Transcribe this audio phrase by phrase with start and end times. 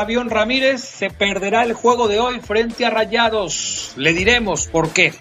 [0.00, 3.92] Avión Ramírez se perderá el juego de hoy frente a Rayados.
[3.96, 5.14] Le diremos por qué.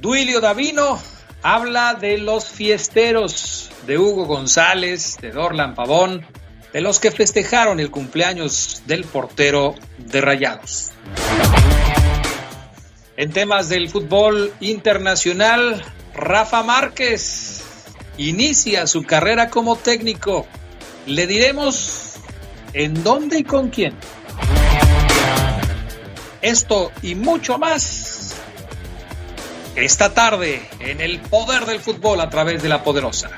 [0.00, 1.00] Duilio Davino
[1.42, 6.26] habla de los fiesteros de Hugo González, de Dorlan Pavón,
[6.72, 10.92] de los que festejaron el cumpleaños del portero de Rayados.
[13.16, 15.82] En temas del fútbol internacional,
[16.14, 17.62] Rafa Márquez
[18.18, 20.46] inicia su carrera como técnico.
[21.06, 22.13] Le diremos
[22.74, 23.94] en dónde y con quién.
[26.42, 28.34] Esto y mucho más
[29.76, 33.30] esta tarde en el poder del fútbol a través de la poderosa.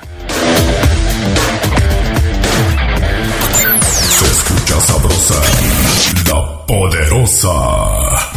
[3.89, 5.41] Se escucha sabrosa,
[6.29, 8.36] la poderosa.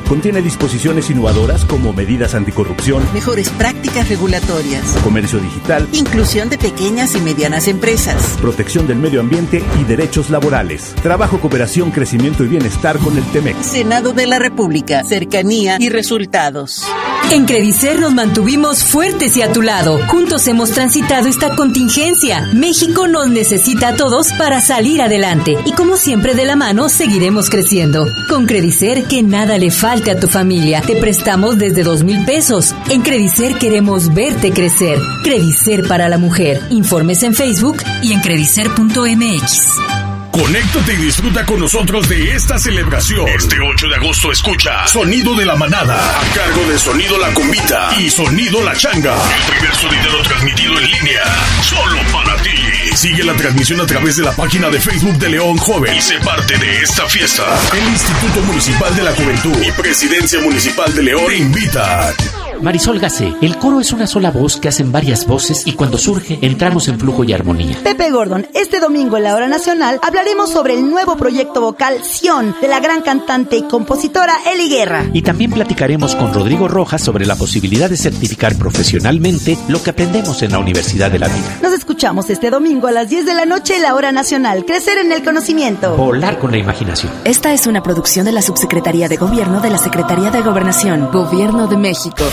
[0.11, 7.21] contiene disposiciones innovadoras como medidas anticorrupción, Mejores prácticas regulatorias, comercio digital, inclusión de pequeñas y
[7.21, 8.37] medianas empresas.
[8.41, 10.93] protección del medio ambiente y derechos laborales.
[11.01, 13.61] Trabajo, cooperación, crecimiento y bienestar con el TEMEC.
[13.61, 16.83] Senado de la República, cercanía y resultados.
[17.31, 19.97] En Credicer nos mantuvimos fuertes y a tu lado.
[20.07, 22.49] Juntos hemos transitado esta contingencia.
[22.53, 25.57] México nos necesita a todos para salir adelante.
[25.63, 28.05] Y como siempre de la mano, seguiremos creciendo.
[28.27, 29.71] Con Credicer, que nada le
[30.09, 30.81] a tu familia.
[30.81, 32.73] Te prestamos desde dos mil pesos.
[32.89, 34.97] En Credicer queremos verte crecer.
[35.23, 36.59] Credicer para la mujer.
[36.71, 40.10] Informes en Facebook y en credicer.mx.
[40.31, 43.27] Conéctate y disfruta con nosotros de esta celebración.
[43.27, 47.89] Este 8 de agosto escucha Sonido de la Manada a cargo de Sonido La Combita
[47.99, 49.13] y Sonido La Changa.
[49.13, 51.23] El primer sonidero transmitido en línea,
[51.61, 52.49] solo para ti.
[52.95, 56.17] Sigue la transmisión a través de la página de Facebook de León Joven y sé
[56.19, 57.43] parte de esta fiesta.
[57.73, 62.15] El Instituto Municipal de la Juventud y Presidencia Municipal de León te invitan.
[62.61, 66.37] Marisol Gacé, el coro es una sola voz que hacen varias voces y cuando surge
[66.41, 67.77] entramos en flujo y armonía.
[67.83, 72.55] Pepe Gordon, este domingo en la hora nacional hablaremos sobre el nuevo proyecto vocal Sion
[72.61, 75.05] de la gran cantante y compositora Eli Guerra.
[75.11, 80.43] Y también platicaremos con Rodrigo Rojas sobre la posibilidad de certificar profesionalmente lo que aprendemos
[80.43, 81.59] en la Universidad de la Vida.
[81.63, 84.65] Nos escuchamos este domingo a las 10 de la noche en la hora nacional.
[84.65, 85.95] Crecer en el conocimiento.
[85.95, 87.11] Volar con la imaginación.
[87.23, 91.67] Esta es una producción de la Subsecretaría de Gobierno de la Secretaría de Gobernación, Gobierno
[91.67, 92.23] de México.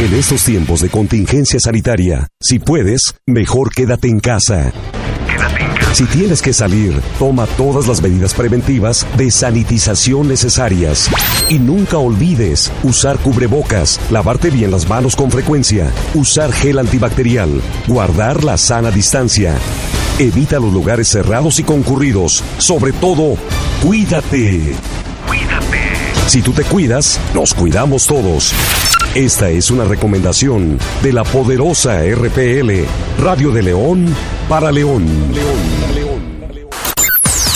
[0.00, 4.72] En estos tiempos de contingencia sanitaria, si puedes, mejor quédate en casa.
[5.94, 11.08] Si tienes que salir, toma todas las medidas preventivas de sanitización necesarias.
[11.48, 18.42] Y nunca olvides usar cubrebocas, lavarte bien las manos con frecuencia, usar gel antibacterial, guardar
[18.42, 19.54] la sana distancia.
[20.18, 22.42] Evita los lugares cerrados y concurridos.
[22.58, 23.36] Sobre todo,
[23.80, 24.74] cuídate.
[25.28, 25.78] Cuídate.
[26.26, 28.52] Si tú te cuidas, nos cuidamos todos.
[29.14, 32.84] Esta es una recomendación de la poderosa RPL,
[33.22, 34.12] Radio de León
[34.48, 35.06] para León.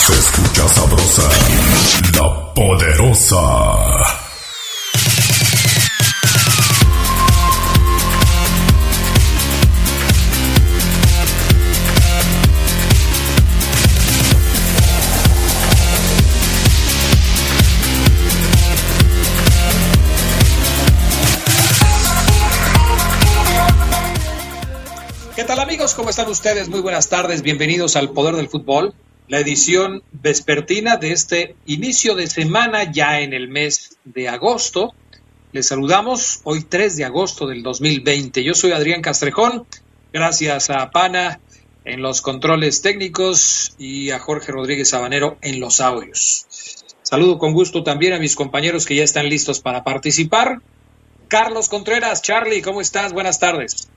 [0.08, 1.28] Escucha sabrosa,
[2.14, 4.07] la poderosa.
[25.94, 26.68] ¿Cómo están ustedes?
[26.68, 27.42] Muy buenas tardes.
[27.42, 28.94] Bienvenidos al Poder del Fútbol,
[29.26, 34.92] la edición vespertina de este inicio de semana ya en el mes de agosto.
[35.52, 38.44] Les saludamos hoy 3 de agosto del 2020.
[38.44, 39.66] Yo soy Adrián Castrejón.
[40.12, 41.40] Gracias a Pana
[41.84, 46.46] en los controles técnicos y a Jorge Rodríguez Sabanero en los audios.
[47.02, 50.60] Saludo con gusto también a mis compañeros que ya están listos para participar.
[51.28, 53.12] Carlos Contreras, Charlie, ¿cómo estás?
[53.12, 53.88] Buenas tardes.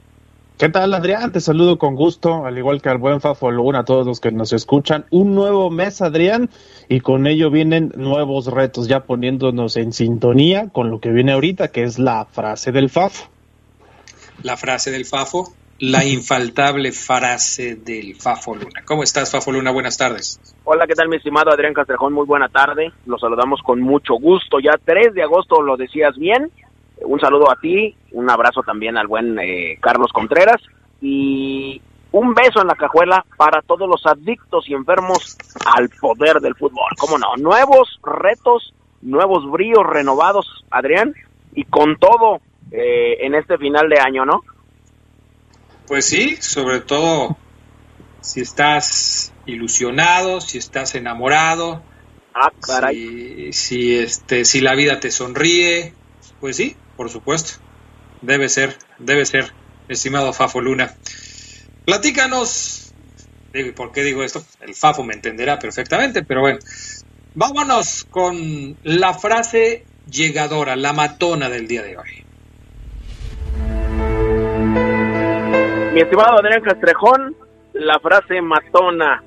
[0.62, 1.31] ¿Qué tal, Adrián?
[1.31, 4.31] Te saludo con gusto, al igual que al buen Fafo Luna, a todos los que
[4.31, 5.06] nos escuchan.
[5.10, 6.52] Un nuevo mes, Adrián,
[6.88, 11.69] y con ello vienen nuevos retos, ya poniéndonos en sintonía con lo que viene ahorita,
[11.69, 13.28] que es la frase del Fafo.
[14.44, 15.52] La frase del Fafo.
[15.80, 18.84] la infaltable frase del Fafo Luna.
[18.86, 19.72] ¿Cómo estás, Fafo Luna?
[19.72, 20.40] Buenas tardes.
[20.63, 22.13] Hola, ¿qué tal, mi estimado Adrián Castrejón?
[22.13, 22.92] Muy buena tarde.
[23.08, 24.60] Los saludamos con mucho gusto.
[24.60, 26.52] Ya 3 de agosto lo decías bien.
[27.01, 30.62] Un saludo a ti, un abrazo también al buen eh, Carlos Contreras
[31.01, 31.81] y
[32.12, 36.89] un beso en la cajuela para todos los adictos y enfermos al poder del fútbol.
[36.98, 37.36] ¿Cómo no?
[37.38, 41.15] Nuevos retos, nuevos bríos renovados, Adrián,
[41.53, 44.44] y con todo eh, en este final de año, ¿no?
[45.88, 47.38] Pues sí, sobre todo
[48.21, 51.81] si estás ilusionado, si estás enamorado,
[52.33, 53.51] ah, caray.
[53.53, 55.94] Si, este, si la vida te sonríe,
[56.39, 57.59] pues sí, por supuesto.
[58.21, 59.51] Debe ser, debe ser,
[59.88, 60.93] estimado Fafo Luna.
[61.85, 62.93] Platícanos,
[63.75, 64.43] ¿por qué digo esto?
[64.61, 66.59] El Fafo me entenderá perfectamente, pero bueno,
[67.33, 72.25] vámonos con la frase llegadora, la matona del día de hoy.
[75.93, 77.35] Mi estimado Adrián Castrejón,
[77.73, 79.23] la frase matona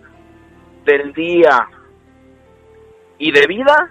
[0.84, 1.68] del día
[3.18, 3.90] y de vida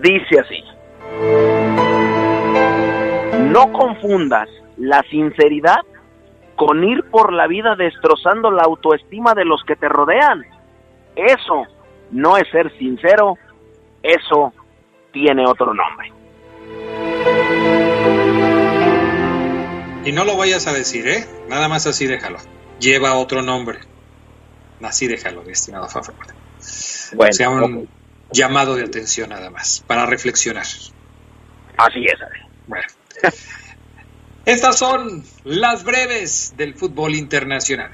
[0.00, 0.73] dice así.
[3.50, 5.80] No confundas la sinceridad
[6.56, 10.44] con ir por la vida destrozando la autoestima de los que te rodean.
[11.16, 11.64] Eso
[12.10, 13.36] no es ser sincero,
[14.02, 14.52] eso
[15.12, 16.12] tiene otro nombre.
[20.04, 21.24] Y no lo vayas a decir, ¿eh?
[21.48, 22.38] Nada más así déjalo.
[22.78, 23.78] Lleva otro nombre.
[24.82, 26.02] Así déjalo, destinado a
[27.14, 27.88] Bueno, sea un
[28.30, 30.66] llamado de atención nada más, para reflexionar.
[31.76, 32.18] Así es.
[32.66, 32.86] Bueno.
[34.44, 37.90] Estas son las breves del fútbol internacional.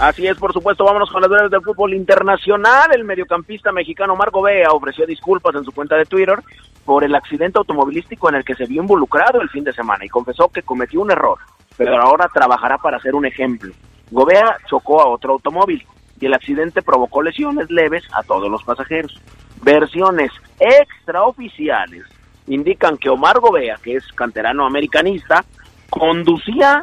[0.00, 2.90] Así es, por supuesto, vámonos con las breves del fútbol internacional.
[2.92, 6.40] El mediocampista mexicano Marco Bea ofreció disculpas en su cuenta de Twitter
[6.84, 10.08] por el accidente automovilístico en el que se vio involucrado el fin de semana y
[10.08, 11.38] confesó que cometió un error,
[11.76, 13.72] pero ahora trabajará para ser un ejemplo.
[14.10, 15.86] Gobea chocó a otro automóvil
[16.20, 19.20] y el accidente provocó lesiones leves a todos los pasajeros.
[19.62, 22.04] Versiones extraoficiales
[22.48, 25.44] indican que Omar Gobea, que es canterano americanista,
[25.90, 26.82] conducía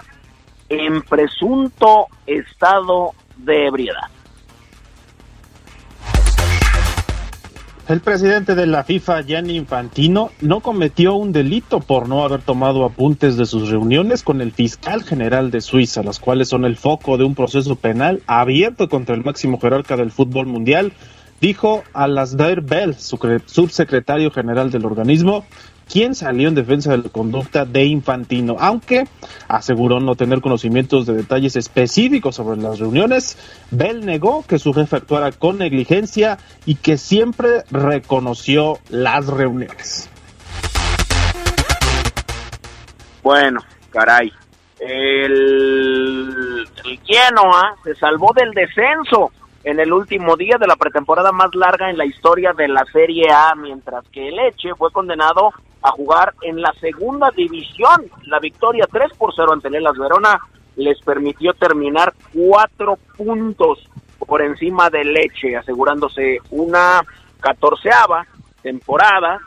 [0.69, 4.09] en presunto estado de ebriedad.
[7.87, 12.83] El presidente de la FIFA, Gianni Infantino, no cometió un delito por no haber tomado
[12.83, 17.19] apuntes de sus reuniones con el fiscal general de Suiza, las cuales son el foco
[17.19, 20.93] de un proceso penal abierto contra el máximo jerarca del fútbol mundial,
[21.41, 25.45] dijo a Lasdair Bell, subsecretario general del organismo,
[25.91, 29.07] quien salió en defensa de la conducta de Infantino, aunque
[29.47, 33.37] aseguró no tener conocimientos de detalles específicos sobre las reuniones.
[33.71, 40.09] Bell negó que su jefe actuara con negligencia y que siempre reconoció las reuniones.
[43.23, 43.59] Bueno,
[43.91, 44.31] caray.
[44.79, 49.31] El, el Genoa se salvó del descenso
[49.65, 53.31] en el último día de la pretemporada más larga en la historia de la Serie
[53.31, 55.51] A, mientras que el Eche fue condenado
[55.81, 58.05] a jugar en la segunda división.
[58.25, 60.39] La victoria 3 por 0 ante Lelas Verona
[60.75, 63.89] les permitió terminar cuatro puntos
[64.19, 67.01] por encima de Leche, asegurándose una
[67.39, 68.27] catorceava
[68.61, 69.39] temporada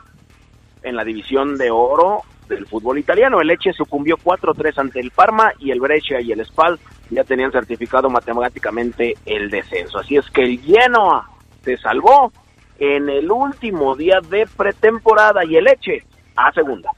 [0.83, 3.39] en la división de oro del fútbol italiano.
[3.39, 6.77] El Leche sucumbió 4-3 ante el Parma y el Brescia y el Spal
[7.09, 9.99] ya tenían certificado matemáticamente el descenso.
[9.99, 11.29] Así es que el Genoa
[11.63, 12.31] se salvó
[12.79, 16.03] en el último día de pretemporada y el Leche
[16.35, 16.91] a segunda.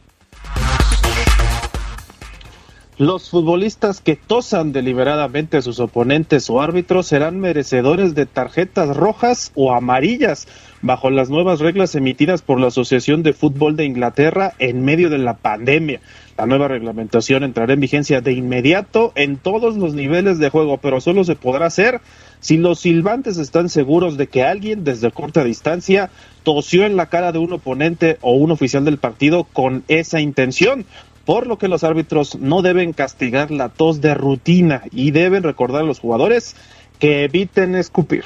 [2.97, 9.51] Los futbolistas que tosan deliberadamente a sus oponentes o árbitros serán merecedores de tarjetas rojas
[9.55, 10.47] o amarillas
[10.81, 15.19] bajo las nuevas reglas emitidas por la Asociación de Fútbol de Inglaterra en medio de
[15.19, 16.01] la pandemia.
[16.37, 20.99] La nueva reglamentación entrará en vigencia de inmediato en todos los niveles de juego, pero
[20.99, 22.01] solo se podrá hacer
[22.39, 26.09] si los silbantes están seguros de que alguien desde corta distancia
[26.43, 30.85] tosió en la cara de un oponente o un oficial del partido con esa intención,
[31.25, 35.81] por lo que los árbitros no deben castigar la tos de rutina y deben recordar
[35.81, 36.55] a los jugadores
[36.99, 38.25] que eviten escupir.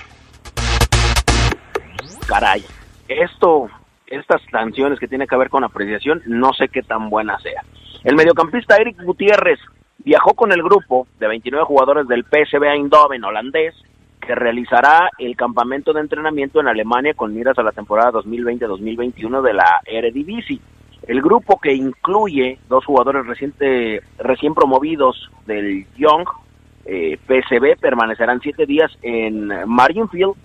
[2.27, 2.63] Caray,
[3.07, 3.69] esto,
[4.07, 7.63] estas sanciones que tienen que ver con apreciación, no sé qué tan buena sea.
[8.03, 9.59] El mediocampista Eric Gutiérrez
[9.99, 13.75] viajó con el grupo de 29 jugadores del PSV Eindhoven holandés
[14.25, 19.53] que realizará el campamento de entrenamiento en Alemania con miras a la temporada 2020-2021 de
[19.53, 20.59] la Eredivisie.
[21.07, 26.27] El grupo que incluye dos jugadores reciente, recién promovidos del Young
[26.85, 30.35] eh, PSV permanecerán siete días en Marienfield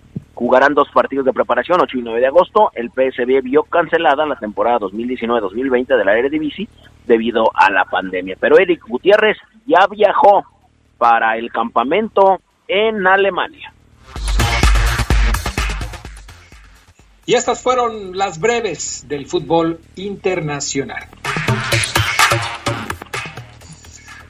[0.41, 2.71] jugarán dos partidos de preparación, 8 y 9 de agosto.
[2.75, 6.67] El PSV vio cancelada la temporada 2019-2020 de la Eredivisie
[7.07, 8.37] debido a la pandemia.
[8.41, 9.37] Pero Eric Gutiérrez
[9.67, 10.47] ya viajó
[10.97, 13.71] para el campamento en Alemania.
[17.31, 21.05] Y estas fueron las breves del fútbol internacional.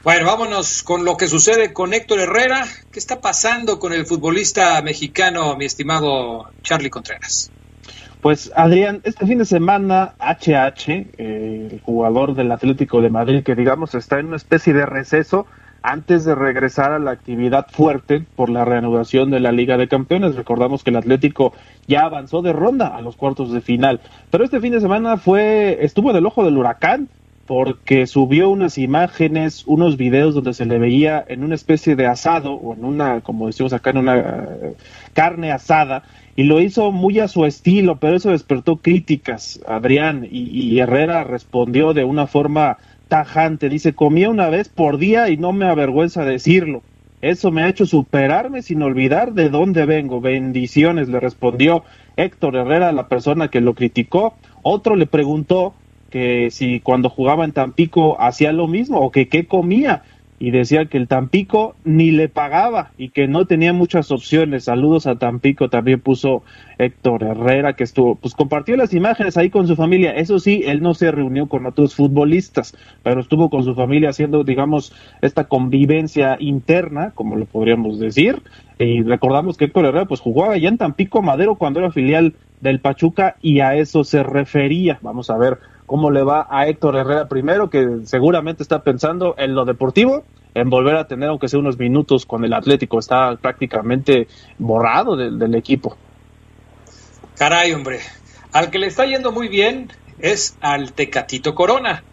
[0.03, 2.63] Bueno, vámonos con lo que sucede con Héctor Herrera.
[2.91, 7.49] ¿Qué está pasando con el futbolista mexicano, mi estimado Charlie Contreras?
[8.21, 13.55] Pues Adrián, este fin de semana HH, eh, el jugador del Atlético de Madrid, que
[13.55, 15.47] digamos está en una especie de receso
[15.83, 20.35] antes de regresar a la actividad fuerte por la reanudación de la Liga de Campeones.
[20.35, 21.53] Recordamos que el Atlético
[21.87, 25.79] ya avanzó de ronda a los cuartos de final, pero este fin de semana fue
[25.81, 27.09] estuvo en el ojo del huracán
[27.51, 32.53] porque subió unas imágenes, unos videos donde se le veía en una especie de asado,
[32.53, 34.75] o en una, como decimos acá, en una eh,
[35.11, 36.03] carne asada,
[36.37, 41.25] y lo hizo muy a su estilo, pero eso despertó críticas, Adrián, y, y Herrera
[41.25, 42.77] respondió de una forma
[43.11, 46.81] tajante, dice, comía una vez por día y no me avergüenza decirlo.
[47.21, 50.21] Eso me ha hecho superarme sin olvidar de dónde vengo.
[50.21, 51.83] Bendiciones, le respondió
[52.15, 54.35] Héctor Herrera, la persona que lo criticó.
[54.61, 55.73] Otro le preguntó
[56.09, 60.03] que si cuando jugaba en Tampico hacía lo mismo o que qué comía
[60.41, 64.63] y decía que el Tampico ni le pagaba y que no tenía muchas opciones.
[64.63, 66.41] Saludos a Tampico, también puso
[66.79, 70.13] Héctor Herrera, que estuvo, pues compartió las imágenes ahí con su familia.
[70.13, 74.43] Eso sí, él no se reunió con otros futbolistas, pero estuvo con su familia haciendo,
[74.43, 78.41] digamos, esta convivencia interna, como lo podríamos decir.
[78.79, 82.79] Y recordamos que Héctor Herrera, pues jugaba allá en Tampico Madero cuando era filial del
[82.79, 84.99] Pachuca y a eso se refería.
[85.01, 89.53] Vamos a ver cómo le va a Héctor Herrera primero, que seguramente está pensando en
[89.55, 94.27] lo deportivo, en volver a tener aunque sea unos minutos con el Atlético, está prácticamente
[94.57, 95.97] borrado del, equipo.
[97.37, 97.99] Caray, hombre,
[98.53, 102.03] al que le está yendo muy bien es al Tecatito Corona,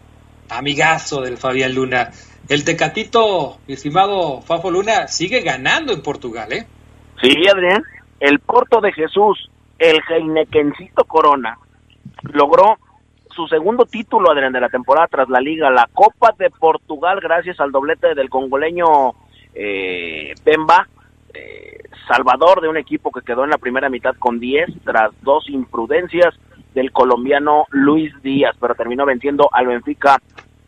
[0.49, 2.11] amigazo del Fabián Luna.
[2.47, 6.65] El Tecatito, mi estimado Fafo Luna, sigue ganando en Portugal, ¿eh?
[7.21, 7.83] Sí, Adrián,
[8.19, 11.57] el Porto de Jesús, el Heinekencito Corona,
[12.33, 12.77] logró
[13.33, 17.59] su segundo título, Adrián, de la temporada tras la Liga, la Copa de Portugal, gracias
[17.59, 19.13] al doblete del congoleño
[19.53, 20.87] eh, Pemba,
[21.33, 25.49] eh, salvador de un equipo que quedó en la primera mitad con 10 tras dos
[25.49, 26.35] imprudencias
[26.73, 30.17] del colombiano Luis Díaz, pero terminó venciendo al Benfica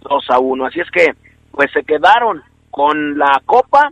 [0.02, 0.66] 2 a 1.
[0.66, 1.14] Así es que,
[1.52, 3.92] pues se quedaron con la Copa,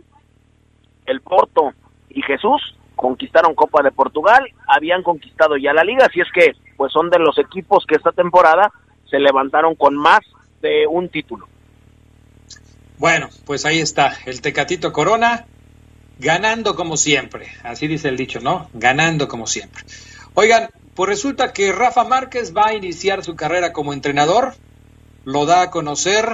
[1.06, 1.72] el Porto
[2.08, 6.92] y Jesús, conquistaron Copa de Portugal, habían conquistado ya la liga, así es que pues
[6.92, 8.70] son de los equipos que esta temporada
[9.08, 10.20] se levantaron con más
[10.60, 11.48] de un título.
[12.98, 15.46] Bueno, pues ahí está, el Tecatito Corona
[16.18, 18.68] ganando como siempre, así dice el dicho, ¿no?
[18.74, 19.82] Ganando como siempre.
[20.34, 24.52] Oigan, pues resulta que Rafa Márquez va a iniciar su carrera como entrenador,
[25.24, 26.26] lo da a conocer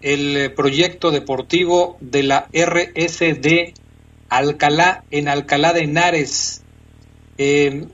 [0.00, 3.74] el proyecto deportivo de la RSD
[4.36, 6.62] Alcalá, en Alcalá de Henares.
[7.38, 7.86] Eh,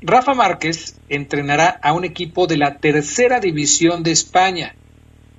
[0.00, 4.76] Rafa Márquez entrenará a un equipo de la tercera división de España.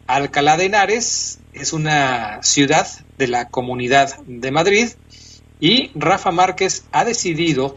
[0.06, 4.90] Alcalá de Henares es una ciudad de la comunidad de Madrid
[5.62, 7.76] y Rafa Márquez ha decidido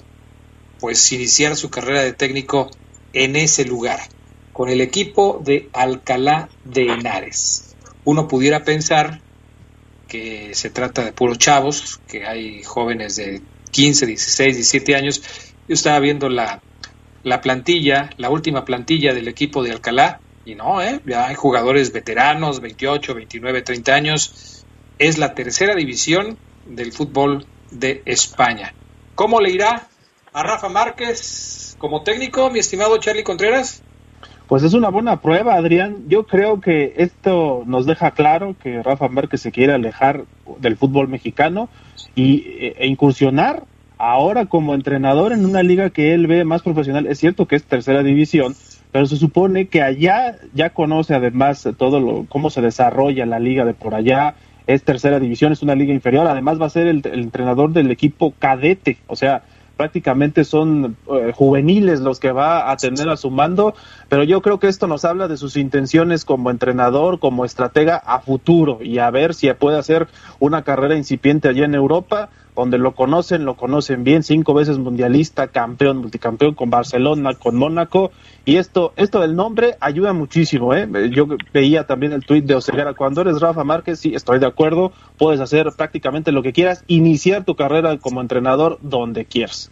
[0.81, 2.71] pues iniciar su carrera de técnico
[3.13, 4.01] en ese lugar
[4.53, 7.77] con el equipo de Alcalá de Henares.
[8.05, 9.21] Uno pudiera pensar
[10.17, 15.23] que se trata de puros chavos, que hay jóvenes de 15, 16, 17 años.
[15.69, 16.63] Yo estaba viendo la,
[17.23, 21.01] la plantilla, la última plantilla del equipo de Alcalá, y no, ¿eh?
[21.05, 24.65] ya hay jugadores veteranos, 28, 29, 30 años.
[24.99, 28.73] Es la tercera división del fútbol de España.
[29.15, 29.89] ¿Cómo le irá
[30.33, 33.83] a Rafa Márquez como técnico, mi estimado Charlie Contreras?
[34.49, 36.05] Pues es una buena prueba, Adrián.
[36.07, 40.25] Yo creo que esto nos deja claro que Rafa Márquez se quiere alejar
[40.61, 41.69] del fútbol mexicano
[42.15, 43.65] y, e, e incursionar
[43.99, 47.09] ahora como entrenador en una liga que él ve más profesional.
[47.09, 48.55] Es cierto que es tercera división,
[48.93, 53.65] pero se supone que allá ya conoce además todo lo, cómo se desarrolla la liga
[53.65, 54.37] de por allá.
[54.69, 56.27] Es tercera división, es una liga inferior.
[56.29, 59.43] Además va a ser el entrenador del equipo cadete, o sea,
[59.77, 63.75] prácticamente son eh, juveniles los que va a tener a su mando,
[64.09, 68.21] pero yo creo que esto nos habla de sus intenciones como entrenador, como estratega a
[68.21, 72.95] futuro y a ver si puede hacer una carrera incipiente allá en Europa, donde lo
[72.95, 78.11] conocen, lo conocen bien, cinco veces mundialista, campeón, multicampeón con Barcelona, con Mónaco,
[78.45, 80.89] y esto, esto del nombre ayuda muchísimo, ¿eh?
[81.11, 84.93] Yo veía también el tuit de Oseguera, cuando eres Rafa Márquez, sí, estoy de acuerdo,
[85.19, 89.71] puedes hacer prácticamente lo que quieras, iniciar tu carrera como entrenador donde quieras.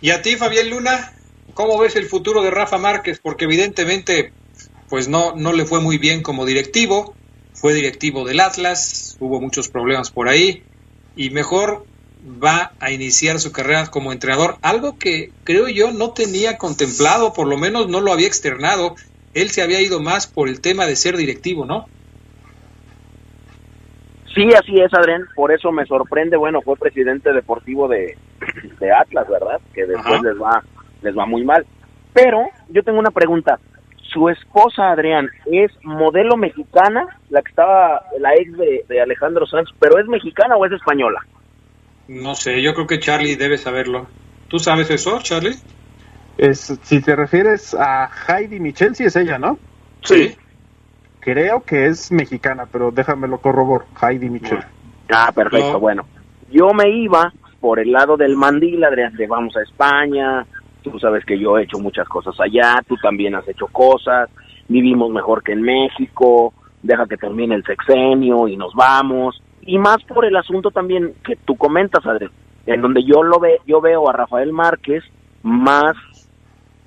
[0.00, 1.12] Y a ti, Fabián Luna,
[1.54, 3.18] ¿cómo ves el futuro de Rafa Márquez?
[3.20, 4.32] Porque evidentemente,
[4.88, 7.14] pues no, no le fue muy bien como directivo,
[7.52, 10.62] fue directivo del Atlas, hubo muchos problemas por ahí,
[11.16, 11.84] y mejor
[12.42, 17.46] va a iniciar su carrera como entrenador, algo que creo yo no tenía contemplado, por
[17.46, 18.94] lo menos no lo había externado.
[19.32, 21.86] Él se había ido más por el tema de ser directivo, ¿no?
[24.34, 25.26] Sí, así es, Adrián.
[25.34, 26.36] Por eso me sorprende.
[26.36, 28.16] Bueno, fue presidente deportivo de,
[28.78, 29.60] de Atlas, ¿verdad?
[29.74, 30.62] Que después les va,
[31.02, 31.66] les va muy mal.
[32.12, 33.58] Pero yo tengo una pregunta.
[34.12, 39.68] Su esposa, Adrián, es modelo mexicana, la que estaba, la ex de, de Alejandro Sanz,
[39.78, 41.20] pero ¿es mexicana o es española?
[42.08, 44.08] No sé, yo creo que Charlie debe saberlo.
[44.48, 45.54] ¿Tú sabes eso, Charlie?
[46.38, 49.58] Es, si te refieres a Heidi Michel, sí es ella, ¿no?
[50.02, 50.34] Sí.
[51.20, 53.84] Creo que es mexicana, pero déjame lo corrobor.
[54.02, 54.58] Heidi Michel.
[55.12, 55.80] Ah, perfecto, No.
[55.80, 56.06] bueno.
[56.50, 60.44] Yo me iba por el lado del mandil, Adrián, de vamos a España,
[60.82, 64.28] tú sabes que yo he hecho muchas cosas allá, tú también has hecho cosas,
[64.68, 70.02] vivimos mejor que en México, deja que termine el sexenio y nos vamos, y más
[70.04, 72.32] por el asunto también que tú comentas, Adrián,
[72.66, 75.04] en donde yo lo ve, yo veo a Rafael Márquez
[75.42, 75.94] más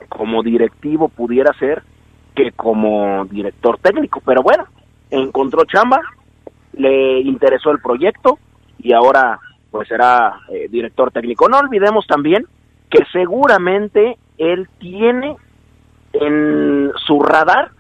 [0.10, 1.84] como directivo pudiera ser
[2.36, 4.66] que como director técnico, pero bueno,
[5.10, 6.02] encontró chamba,
[6.74, 8.40] le interesó el proyecto
[8.80, 11.48] y ahora pues será eh, director técnico.
[11.50, 12.46] No olvidemos también
[12.94, 15.36] que seguramente él tiene
[16.14, 17.72] en su radar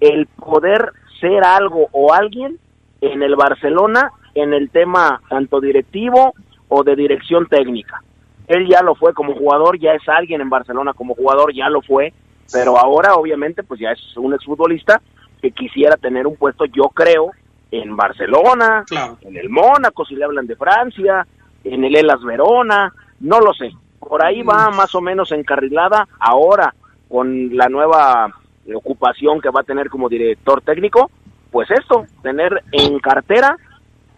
[0.00, 2.58] el poder ser algo o alguien
[3.00, 6.34] en el Barcelona en el tema tanto directivo
[6.68, 8.02] o de dirección técnica.
[8.48, 11.80] Él ya lo fue como jugador, ya es alguien en Barcelona como jugador, ya lo
[11.80, 12.12] fue,
[12.52, 15.00] pero ahora obviamente pues ya es un exfutbolista
[15.40, 17.30] que quisiera tener un puesto, yo creo,
[17.70, 19.16] en Barcelona, Claro.
[19.22, 21.26] en el Mónaco, si le hablan de Francia,
[21.64, 23.70] en el Elas Verona, no lo sé.
[24.00, 26.74] Por ahí va más o menos encarrilada ahora
[27.08, 28.34] con la nueva
[28.74, 31.10] ocupación que va a tener como director técnico,
[31.50, 33.56] pues esto, tener en cartera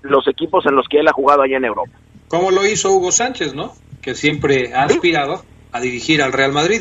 [0.02, 1.92] los equipos en los que él ha jugado allá en Europa.
[2.28, 3.72] Como lo hizo Hugo Sánchez, ¿no?
[4.00, 6.80] Que siempre ha aspirado a dirigir al Real Madrid.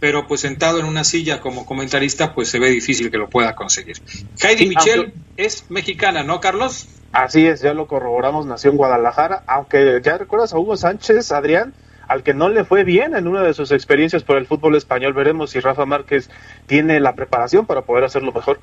[0.00, 3.54] Pero pues sentado en una silla como comentarista, pues se ve difícil que lo pueda
[3.54, 3.96] conseguir.
[4.42, 6.88] Heidi Sí, Michel aunque- es mexicana, ¿no, Carlos?
[7.12, 11.72] Así es, ya lo corroboramos, nació en Guadalajara, aunque ya recuerdas a Hugo Sánchez, Adrián,
[12.08, 15.12] al que no le fue bien en una de sus experiencias por el fútbol español.
[15.12, 16.30] Veremos si Rafa Márquez
[16.66, 18.60] tiene la preparación para poder hacerlo mejor.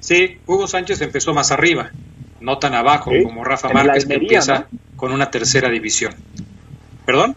[0.00, 1.90] Sí, Hugo Sánchez empezó más arriba,
[2.40, 6.14] no tan abajo Sí, como Rafa Márquez que empieza con una tercera división.
[7.04, 7.36] ¿Perdón?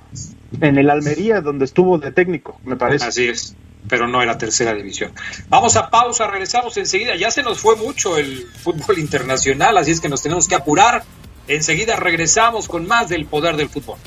[0.61, 3.05] En el Almería, donde estuvo de técnico, me parece.
[3.05, 3.55] Así es,
[3.89, 5.11] pero no era tercera división.
[5.49, 7.15] Vamos a pausa, regresamos enseguida.
[7.15, 11.03] Ya se nos fue mucho el fútbol internacional, así es que nos tenemos que apurar.
[11.47, 13.97] Enseguida regresamos con más del poder del fútbol.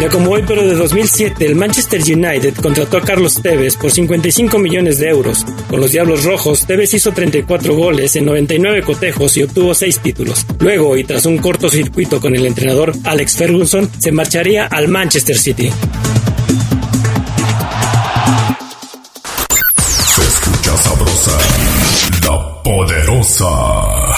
[0.00, 4.56] Un como hoy, pero de 2007, el Manchester United contrató a Carlos Tevez por 55
[4.58, 5.44] millones de euros.
[5.68, 10.46] Con los Diablos Rojos, Tevez hizo 34 goles en 99 cotejos y obtuvo 6 títulos.
[10.60, 15.68] Luego, y tras un cortocircuito con el entrenador Alex Ferguson, se marcharía al Manchester City.
[20.14, 21.38] Se escucha sabrosa,
[22.22, 24.17] la poderosa.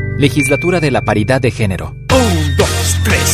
[0.17, 1.95] Legislatura de la Paridad de Género.
[2.11, 2.40] Un,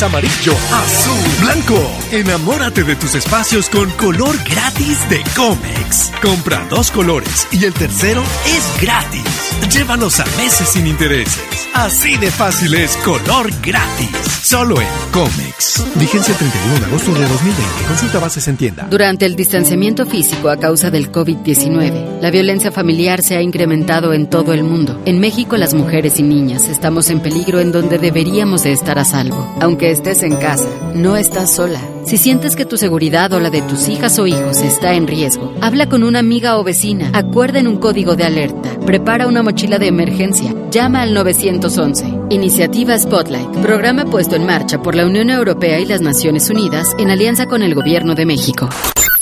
[0.03, 1.91] amarillo, azul, blanco.
[2.12, 6.12] Enamórate de tus espacios con color gratis de Comex.
[6.21, 9.23] Compra dos colores y el tercero es gratis.
[9.71, 11.67] Llévalos a meses sin intereses.
[11.73, 14.10] Así de fácil es color gratis.
[14.43, 15.83] Solo en Comex.
[15.95, 17.63] Vigencia el 31 de agosto de 2020.
[17.88, 18.88] Consulta bases en tienda.
[18.89, 24.27] Durante el distanciamiento físico a causa del COVID-19, la violencia familiar se ha incrementado en
[24.29, 25.01] todo el mundo.
[25.05, 29.05] En México, las mujeres y niñas estamos en peligro en donde deberíamos de estar a
[29.05, 29.55] salvo.
[29.62, 31.80] Aunque estés en casa, no estás sola.
[32.06, 35.54] Si sientes que tu seguridad o la de tus hijas o hijos está en riesgo,
[35.62, 39.88] habla con una amiga o vecina, acuerden un código de alerta, prepara una mochila de
[39.88, 42.06] emergencia, llama al 911.
[42.30, 47.10] Iniciativa Spotlight, programa puesto en marcha por la Unión Europea y las Naciones Unidas en
[47.10, 48.69] alianza con el Gobierno de México.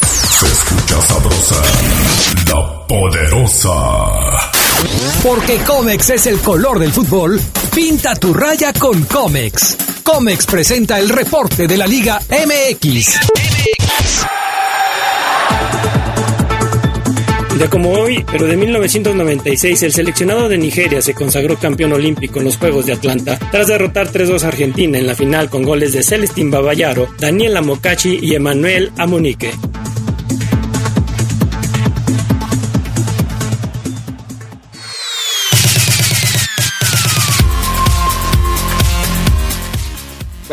[0.02, 1.62] Se escucha sabrosa,
[2.48, 4.56] la poderosa.
[5.24, 7.42] Porque Comex es el color del fútbol,
[7.74, 9.95] pinta tu raya con Comex.
[10.06, 13.20] Comex presenta el reporte de la Liga MX.
[17.58, 22.46] Ya como hoy, pero de 1996, el seleccionado de Nigeria se consagró campeón olímpico en
[22.46, 26.04] los Juegos de Atlanta tras derrotar 3-2 a Argentina en la final con goles de
[26.04, 29.52] Celestín Babayaro, Daniel Amokachi y Emanuel Amunique.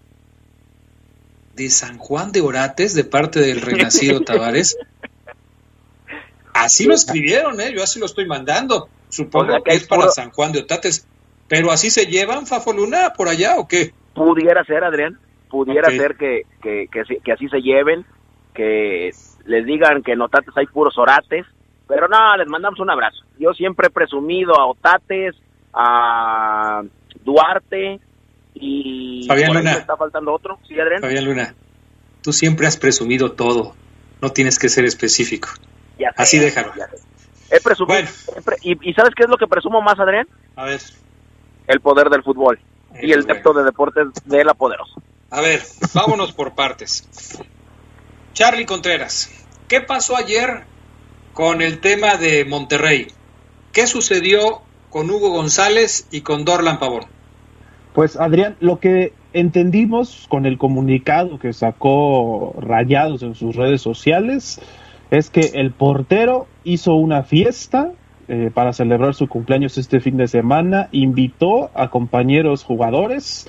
[1.57, 4.79] De San Juan de Orates, de parte del Renacido Tavares.
[6.55, 7.73] Así lo escribieron, ¿eh?
[7.75, 8.89] Yo así lo estoy mandando.
[9.09, 11.05] Supongo que es para San Juan de Orates.
[11.49, 13.93] Pero así se llevan, Fafo Luna, por allá o qué?
[14.15, 18.05] Pudiera ser, Adrián pudiera ser que, que, que, así se lleven,
[18.55, 19.11] que
[19.45, 21.47] les digan que en Otates hay puros orates,
[21.87, 23.25] pero no, les mandamos un abrazo.
[23.39, 25.37] Yo siempre he presumido a Otates,
[25.73, 26.83] a
[27.25, 28.01] Duarte
[28.55, 29.73] y Fabián Luna.
[29.73, 31.01] está faltando otro, ¿sí, Adrián?
[31.01, 31.55] Fabián Luna,
[32.23, 33.75] tú siempre has presumido todo,
[34.21, 35.49] no tienes que ser específico.
[36.17, 36.73] así déjalo.
[37.51, 38.01] He presumido,
[38.63, 40.27] y, sabes qué es lo que presumo más, Adrián?
[40.57, 40.81] A ver.
[41.69, 42.59] El poder del fútbol
[43.01, 43.53] y el bueno.
[43.55, 44.95] de deportes de la poderosa.
[45.31, 45.61] A ver,
[45.95, 47.09] vámonos por partes.
[48.33, 49.31] Charlie Contreras,
[49.69, 50.65] ¿qué pasó ayer
[51.33, 53.09] con el tema de Monterrey?
[53.73, 57.07] ¿Qué sucedió con Hugo González y con Dorlan Pavón?
[57.93, 64.61] Pues Adrián, lo que entendimos con el comunicado que sacó Rayados en sus redes sociales
[65.11, 67.93] es que el portero hizo una fiesta
[68.29, 73.49] eh, para celebrar su cumpleaños este fin de semana, invitó a compañeros jugadores,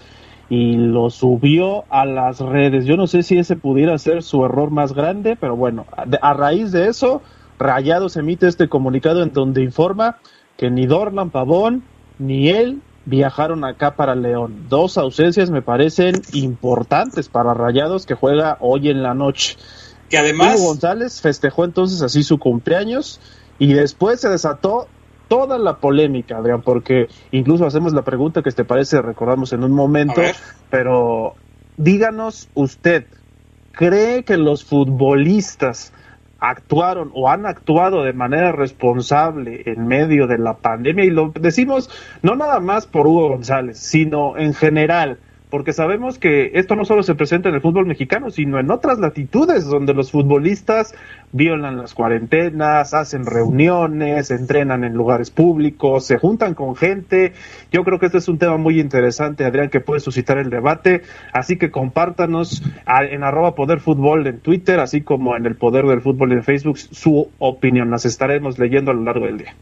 [0.49, 2.85] y lo subió a las redes.
[2.85, 5.85] Yo no sé si ese pudiera ser su error más grande, pero bueno,
[6.21, 7.21] a, raíz de eso,
[7.59, 10.17] Rayados emite este comunicado en donde informa
[10.57, 11.83] que ni Dorlan Pavón
[12.19, 14.65] ni él viajaron acá para León.
[14.69, 19.57] Dos ausencias me parecen importantes para Rayados que juega hoy en la noche.
[20.09, 23.19] Que además Hugo González festejó entonces así su cumpleaños
[23.59, 24.87] y después se desató
[25.27, 29.71] toda la polémica, Adrián, porque incluso hacemos la pregunta que te parece, recordamos en un
[29.71, 30.21] momento,
[30.69, 31.35] pero
[31.77, 33.05] díganos usted,
[33.71, 35.93] ¿cree que los futbolistas
[36.39, 41.05] actuaron o han actuado de manera responsable en medio de la pandemia?
[41.05, 41.89] Y lo decimos
[42.21, 47.03] no nada más por Hugo González, sino en general porque sabemos que esto no solo
[47.03, 50.93] se presenta en el fútbol mexicano, sino en otras latitudes donde los futbolistas
[51.31, 57.33] violan las cuarentenas, hacen reuniones, entrenan en lugares públicos, se juntan con gente.
[57.71, 61.03] Yo creo que este es un tema muy interesante, Adrián, que puede suscitar el debate.
[61.31, 66.01] Así que compártanos en arroba poder fútbol en Twitter, así como en el poder del
[66.01, 67.89] fútbol en Facebook, su opinión.
[67.89, 69.55] Las estaremos leyendo a lo largo del día.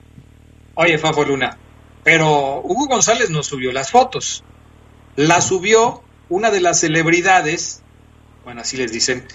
[0.73, 1.57] Oye, Fafo Luna,
[2.03, 4.43] pero Hugo González nos subió las fotos
[5.15, 7.83] la subió una de las celebridades,
[8.43, 9.25] bueno, así les dicen,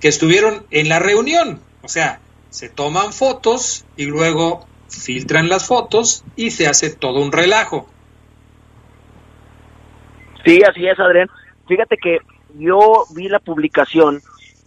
[0.00, 1.60] que estuvieron en la reunión.
[1.82, 7.32] O sea, se toman fotos y luego filtran las fotos y se hace todo un
[7.32, 7.88] relajo.
[10.44, 11.28] Sí, así es, Adrián.
[11.66, 12.20] Fíjate que
[12.54, 14.20] yo vi la publicación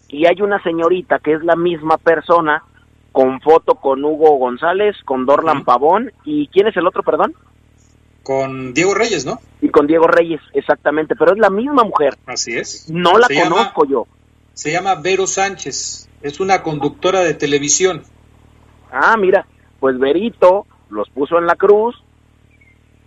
[0.10, 2.64] y hay una señorita que es la misma persona
[3.12, 7.34] con foto con Hugo González, con Dorlan Pavón y ¿quién es el otro, perdón?
[8.30, 9.40] Con Diego Reyes, ¿no?
[9.60, 12.16] Y con Diego Reyes, exactamente, pero es la misma mujer.
[12.28, 12.88] Así es.
[12.88, 14.06] No la conozco yo.
[14.54, 18.04] Se llama Vero Sánchez, es una conductora de televisión.
[18.92, 19.48] Ah, mira,
[19.80, 21.96] pues Verito los puso en la cruz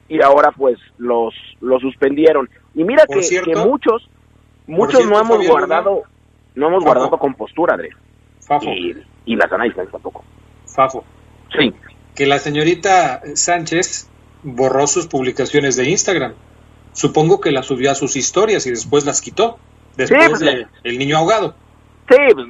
[0.08, 2.50] y ahora pues los, los suspendieron.
[2.74, 4.10] Y mira que, muchos,
[4.66, 6.02] muchos no hemos guardado,
[6.56, 7.94] no hemos guardado compostura, Andrés.
[8.40, 8.68] Fafo.
[8.70, 10.24] Y, y las análisis tampoco.
[10.66, 11.04] Fafo.
[11.56, 11.72] Sí.
[12.12, 14.08] Que la señorita Sánchez
[14.42, 16.34] borró sus publicaciones de Instagram.
[16.92, 19.58] Supongo que las subió a sus historias y después las quitó.
[19.96, 21.54] Después pues, de El Niño Ahogado.
[22.08, 22.46] Sí, pues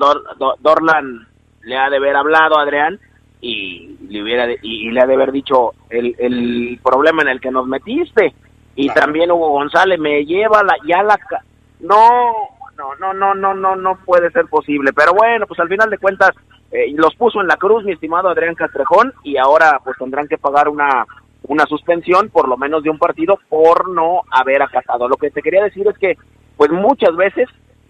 [0.60, 1.26] Dorlan
[1.62, 2.98] le ha de haber hablado a Adrián
[3.40, 7.50] y le, hubiera y, le ha de haber dicho el, el problema en el que
[7.50, 8.34] nos metiste.
[8.74, 11.18] Y también Hugo González me lleva la, ya la...
[11.80, 12.08] No,
[12.76, 14.92] no, no, no, no, no, no puede ser posible.
[14.92, 16.30] Pero bueno, pues al final de cuentas
[16.70, 20.38] eh, los puso en la cruz, mi estimado Adrián Castrejón, y ahora pues tendrán que
[20.38, 21.06] pagar una
[21.44, 25.08] una suspensión, por lo menos de un partido, por no haber acatado.
[25.08, 26.16] Lo que te quería decir es que,
[26.56, 27.48] pues muchas veces,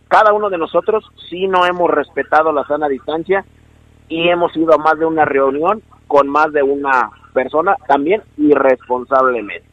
[0.09, 3.45] cada uno de nosotros sí no hemos respetado la sana distancia
[4.09, 9.67] y hemos ido a más de una reunión con más de una persona, también irresponsablemente.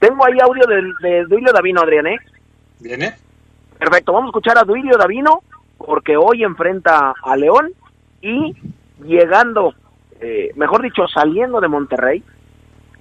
[0.00, 2.18] Tengo ahí audio de, de Duilio Davino, Adrián, ¿eh?
[2.80, 3.14] ¿Viene?
[3.78, 5.42] Perfecto, vamos a escuchar a Duilio Davino
[5.78, 7.72] porque hoy enfrenta a León
[8.20, 8.54] y
[9.04, 9.74] llegando,
[10.20, 12.22] eh, mejor dicho, saliendo de Monterrey,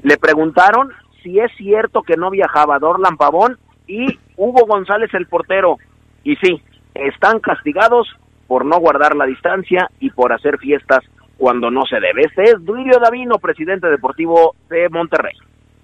[0.03, 0.91] le preguntaron
[1.23, 5.77] si es cierto que no viajaba Dorlan Pavón y Hugo González el portero.
[6.23, 6.61] Y sí,
[6.93, 8.07] están castigados
[8.47, 10.99] por no guardar la distancia y por hacer fiestas
[11.37, 12.23] cuando no se debe.
[12.25, 15.33] Este es Duilio Davino, presidente deportivo de Monterrey.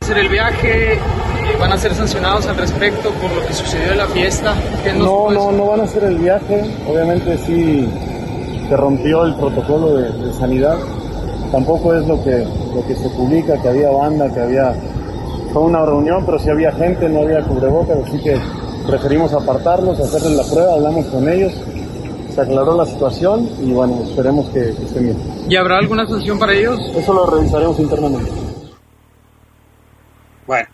[0.01, 0.99] Hacer el viaje, eh,
[1.59, 4.55] van a ser sancionados al respecto por lo que sucedió en la fiesta.
[4.97, 6.61] no, no, no van a hacer el viaje.
[6.87, 7.87] Obviamente sí
[8.67, 10.77] se rompió el protocolo de, de, sanidad.
[11.51, 14.75] Tampoco es lo que, lo que se publica, que había banda, que había...
[15.51, 18.39] Fue una reunión, pero si había gente, no había cubrebocas, así que
[18.85, 21.53] preferimos apartarlos, hacerles la prueba, hablamos con ellos,
[22.33, 25.17] se aclaró la situación y bueno, esperemos que, que estén bien.
[25.49, 26.79] ¿Y habrá alguna sanción para ellos?
[26.95, 28.31] Eso lo revisaremos internamente.
[30.45, 30.67] Bueno,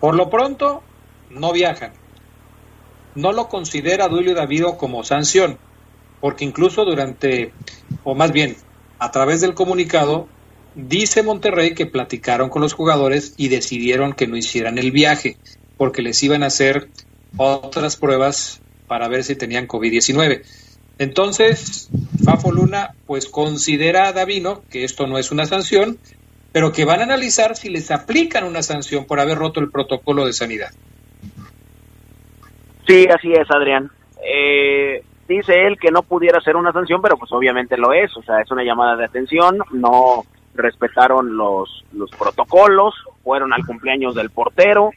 [0.00, 0.82] por lo pronto
[1.30, 1.92] no viajan.
[3.14, 5.58] No lo considera Duilio Davido como sanción,
[6.20, 7.52] porque incluso durante,
[8.04, 8.56] o más bien,
[8.98, 10.28] a través del comunicado,
[10.74, 15.36] dice Monterrey que platicaron con los jugadores y decidieron que no hicieran el viaje,
[15.76, 16.88] porque les iban a hacer
[17.36, 20.42] otras pruebas para ver si tenían COVID-19.
[20.98, 21.90] Entonces,
[22.24, 25.98] Fafo Luna, pues considera a Davino que esto no es una sanción,
[26.52, 30.26] pero que van a analizar si les aplican una sanción por haber roto el protocolo
[30.26, 30.70] de sanidad.
[32.86, 33.90] Sí, así es, Adrián.
[34.24, 38.22] Eh, dice él que no pudiera ser una sanción, pero pues obviamente lo es, o
[38.22, 44.30] sea, es una llamada de atención, no respetaron los, los protocolos, fueron al cumpleaños del
[44.30, 44.90] portero,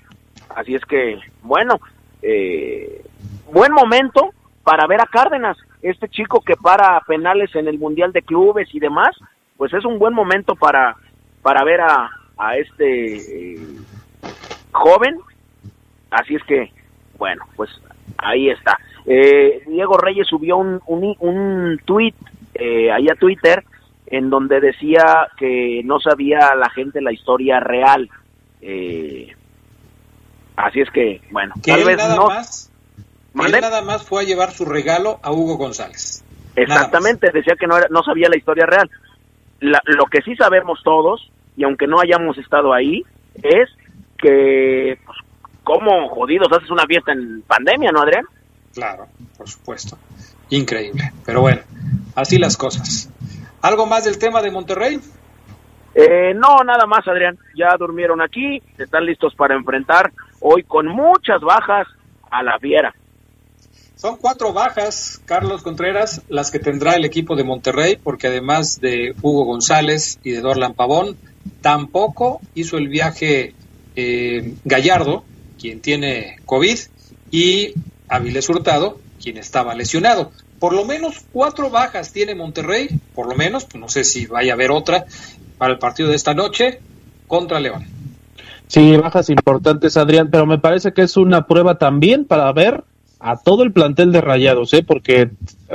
[0.55, 1.79] así es que, bueno,
[2.21, 3.03] eh,
[3.51, 4.29] buen momento
[4.63, 8.79] para ver a Cárdenas, este chico que para penales en el Mundial de Clubes y
[8.79, 9.15] demás,
[9.57, 10.95] pues es un buen momento para,
[11.41, 13.59] para ver a, a este eh,
[14.71, 15.19] joven,
[16.09, 16.71] así es que,
[17.17, 17.69] bueno, pues
[18.17, 18.77] ahí está.
[19.05, 22.13] Eh, Diego Reyes subió un, un, un tweet
[22.53, 23.63] eh, ahí a Twitter
[24.07, 28.09] en donde decía que no sabía la gente la historia real.
[28.61, 29.33] Eh,
[30.55, 32.27] así es que, bueno, que tal vez nada no.
[32.27, 32.71] más,
[33.33, 36.23] él nada más fue a llevar su regalo a Hugo González.
[36.55, 38.89] Exactamente, decía que no, era, no sabía la historia real.
[39.61, 43.03] La, lo que sí sabemos todos, y aunque no hayamos estado ahí,
[43.41, 43.69] es
[44.17, 45.17] que, pues,
[45.63, 48.25] ¿cómo jodidos haces una fiesta en pandemia, no, Adrián?
[48.73, 49.07] Claro,
[49.37, 49.97] por supuesto.
[50.49, 51.11] Increíble.
[51.25, 51.61] Pero bueno,
[52.15, 53.09] así las cosas.
[53.61, 54.99] ¿Algo más del tema de Monterrey?
[55.93, 57.37] Eh, no, nada más, Adrián.
[57.55, 61.87] Ya durmieron aquí, están listos para enfrentar hoy con muchas bajas
[62.29, 62.93] a la Fiera.
[63.95, 69.13] Son cuatro bajas, Carlos Contreras, las que tendrá el equipo de Monterrey, porque además de
[69.21, 71.17] Hugo González y de Dorlan Pavón,
[71.61, 73.53] tampoco hizo el viaje
[73.95, 75.23] eh, Gallardo,
[75.59, 76.79] quien tiene COVID,
[77.29, 77.75] y
[78.11, 80.31] Avilés Hurtado, quien estaba lesionado.
[80.59, 84.51] Por lo menos cuatro bajas tiene Monterrey, por lo menos, pues no sé si vaya
[84.51, 85.05] a haber otra
[85.57, 86.79] para el partido de esta noche
[87.27, 87.85] contra León.
[88.67, 92.83] Sí, bajas importantes, Adrián, pero me parece que es una prueba también para ver
[93.21, 94.83] a todo el plantel de Rayados, ¿eh?
[94.85, 95.29] porque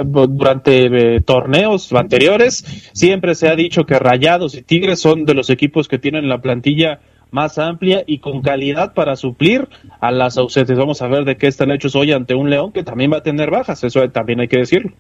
[0.05, 5.49] durante eh, torneos anteriores siempre se ha dicho que Rayados y Tigres son de los
[5.49, 9.69] equipos que tienen la plantilla más amplia y con calidad para suplir
[10.01, 10.77] a las ausentes.
[10.77, 13.23] Vamos a ver de qué están hechos hoy ante un León que también va a
[13.23, 14.93] tener bajas, eso también hay que decirlo.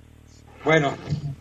[0.64, 0.94] Bueno,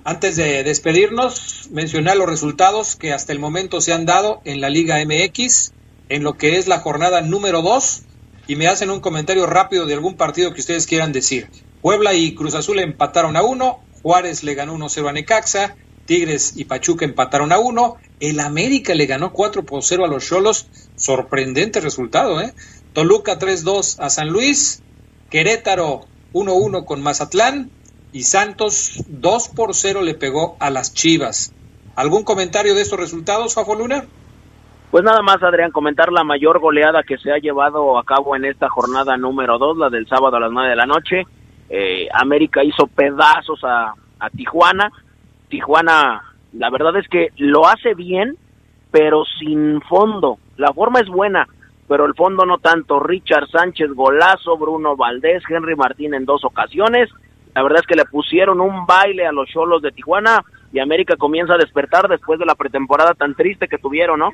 [0.04, 4.70] antes de despedirnos, mencionar los resultados que hasta el momento se han dado en la
[4.70, 5.74] Liga MX,
[6.10, 8.04] en lo que es la jornada número 2,
[8.48, 11.48] y me hacen un comentario rápido de algún partido que ustedes quieran decir.
[11.82, 16.66] Puebla y Cruz Azul empataron a uno, Juárez le ganó 1-0 a Necaxa, Tigres y
[16.66, 21.82] Pachuca empataron a uno, el América le ganó 4 por 0 a los Cholos, sorprendente
[21.82, 22.54] resultado, ¿eh?
[22.94, 24.82] Toluca 3-2 a San Luis,
[25.30, 27.70] Querétaro 1-1 con Mazatlán
[28.14, 31.54] y Santos 2 por 0 le pegó a las Chivas.
[31.96, 34.06] ¿Algún comentario de estos resultados, Fafo Luna?
[34.92, 38.46] Pues nada más, Adrián, comentar la mayor goleada que se ha llevado a cabo en
[38.46, 41.24] esta jornada número 2, la del sábado a las 9 de la noche.
[41.70, 44.90] Eh, América hizo pedazos a, a Tijuana.
[45.50, 48.38] Tijuana, la verdad es que lo hace bien,
[48.92, 50.38] pero sin fondo.
[50.58, 51.48] La forma es buena,
[51.88, 53.00] pero el fondo no tanto.
[53.00, 57.10] Richard Sánchez, golazo, Bruno Valdés, Henry Martín en dos ocasiones.
[57.54, 61.16] La verdad es que le pusieron un baile a los cholos de Tijuana y América
[61.18, 64.32] comienza a despertar después de la pretemporada tan triste que tuvieron, ¿no?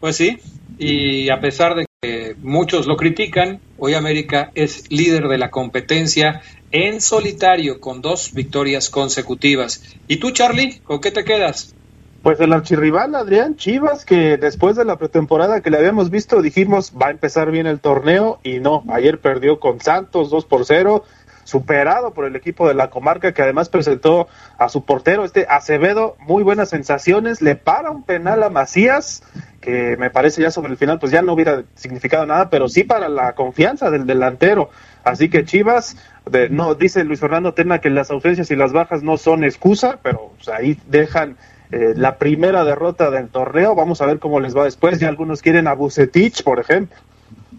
[0.00, 0.38] Pues sí,
[0.78, 6.42] y a pesar de que muchos lo critican, hoy América es líder de la competencia
[6.72, 9.82] en solitario con dos victorias consecutivas.
[10.08, 11.74] ¿Y tú, Charlie, con qué te quedas?
[12.22, 16.92] Pues el archirrival Adrián Chivas, que después de la pretemporada que le habíamos visto, dijimos
[17.00, 21.02] va a empezar bien el torneo y no, ayer perdió con Santos 2 por 0,
[21.42, 26.16] superado por el equipo de la comarca que además presentó a su portero, este Acevedo,
[26.20, 29.24] muy buenas sensaciones, le para un penal a Macías,
[29.60, 32.84] que me parece ya sobre el final pues ya no hubiera significado nada, pero sí
[32.84, 34.70] para la confianza del delantero.
[35.04, 35.96] Así que Chivas,
[36.30, 39.98] de, no dice Luis Fernando Tena que las ausencias y las bajas no son excusa,
[40.02, 41.36] pero pues, ahí dejan
[41.70, 43.74] eh, la primera derrota del torneo.
[43.74, 45.00] Vamos a ver cómo les va después.
[45.00, 46.96] Ya algunos quieren a Bucetich, por ejemplo.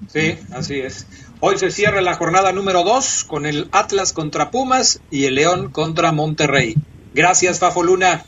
[0.07, 1.07] Sí, así es.
[1.39, 5.71] Hoy se cierra la jornada número 2 con el Atlas contra Pumas y el León
[5.71, 6.75] contra Monterrey.
[7.13, 8.23] Gracias, Fafo Luna.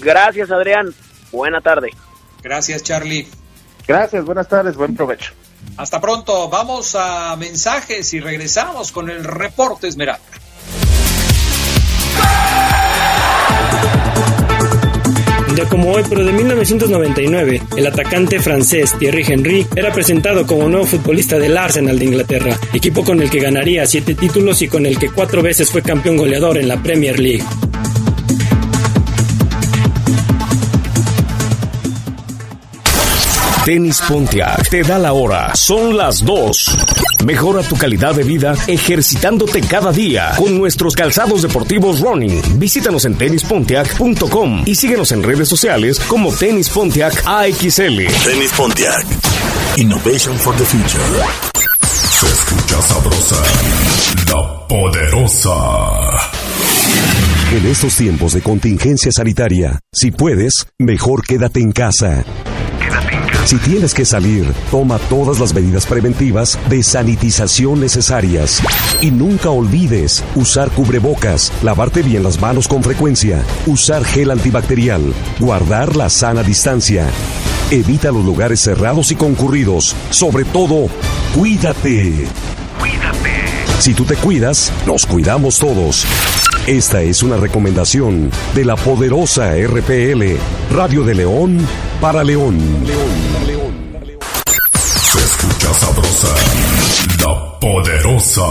[0.00, 0.94] Gracias, Adrián.
[1.32, 1.90] Buena tarde.
[2.42, 3.26] Gracias, Charlie.
[3.86, 5.32] Gracias, buenas tardes, buen provecho.
[5.76, 6.48] Hasta pronto.
[6.48, 10.24] Vamos a mensajes y regresamos con el reporte Esmeralda.
[15.56, 20.84] Ya como hoy, pero de 1999, el atacante francés Thierry Henry era presentado como nuevo
[20.84, 24.98] futbolista del Arsenal de Inglaterra, equipo con el que ganaría siete títulos y con el
[24.98, 27.42] que cuatro veces fue campeón goleador en la Premier League.
[33.66, 35.52] Tenis Pontiac te da la hora.
[35.56, 36.76] Son las 2.
[37.24, 42.60] Mejora tu calidad de vida ejercitándote cada día con nuestros calzados deportivos running.
[42.60, 48.06] Visítanos en tenispontiac.com y síguenos en redes sociales como Tenis Pontiac AXL.
[48.24, 49.04] Tenis Pontiac.
[49.76, 51.02] Innovation for the future.
[51.82, 53.42] Se escucha sabrosa,
[54.28, 55.56] la poderosa.
[57.50, 62.24] En estos tiempos de contingencia sanitaria, si puedes, mejor quédate en casa.
[63.46, 68.60] Si tienes que salir, toma todas las medidas preventivas de sanitización necesarias.
[69.00, 75.94] Y nunca olvides usar cubrebocas, lavarte bien las manos con frecuencia, usar gel antibacterial, guardar
[75.94, 77.06] la sana distancia.
[77.70, 79.94] Evita los lugares cerrados y concurridos.
[80.10, 80.88] Sobre todo,
[81.32, 82.26] cuídate.
[82.80, 83.30] Cuídate.
[83.78, 86.04] Si tú te cuidas, nos cuidamos todos.
[86.66, 90.36] Esta es una recomendación de la poderosa RPL,
[90.74, 91.58] Radio de León
[92.00, 92.58] para León.
[95.76, 96.34] Sabrosa,
[97.20, 98.42] la poderosa.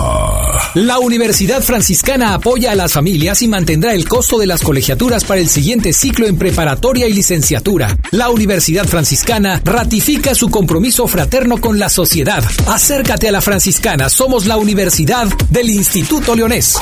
[0.75, 5.41] La Universidad Franciscana apoya a las familias y mantendrá el costo de las colegiaturas para
[5.41, 7.97] el siguiente ciclo en preparatoria y licenciatura.
[8.11, 12.43] La Universidad Franciscana ratifica su compromiso fraterno con la sociedad.
[12.67, 16.77] Acércate a la Franciscana, somos la Universidad del Instituto Leonés.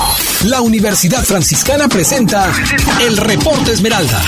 [0.46, 2.52] La Universidad Franciscana presenta
[3.02, 4.22] el Reporte Esmeralda.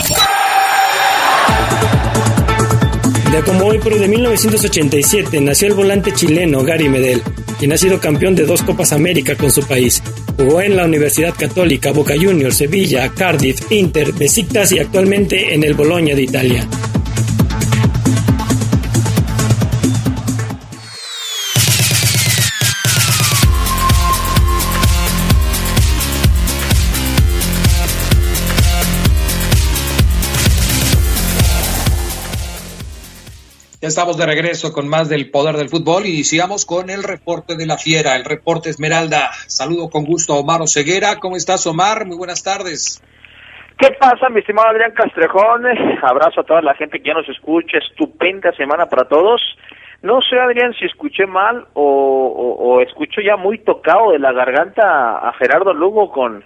[3.43, 7.21] Como hoy, pero de 1987, nació el volante chileno Gary Medel,
[7.59, 10.01] quien ha sido campeón de dos Copas América con su país.
[10.37, 15.73] Jugó en la Universidad Católica, Boca Juniors, Sevilla, Cardiff, Inter, Besiktas y actualmente en el
[15.73, 16.67] Bologna de Italia.
[33.85, 37.67] Estamos de regreso con más del poder del fútbol y iniciamos con el reporte de
[37.67, 39.29] la fiera, el reporte Esmeralda.
[39.45, 41.19] Saludo con gusto a Omar Oseguera.
[41.21, 42.07] ¿Cómo estás, Omar?
[42.07, 42.99] Muy buenas tardes.
[43.77, 45.65] ¿Qué pasa, mi estimado Adrián Castrejón?
[46.01, 47.77] Abrazo a toda la gente que ya nos escucha.
[47.77, 49.39] Estupenda semana para todos.
[50.01, 54.31] No sé, Adrián, si escuché mal o, o, o escucho ya muy tocado de la
[54.31, 56.43] garganta a Gerardo Lugo con,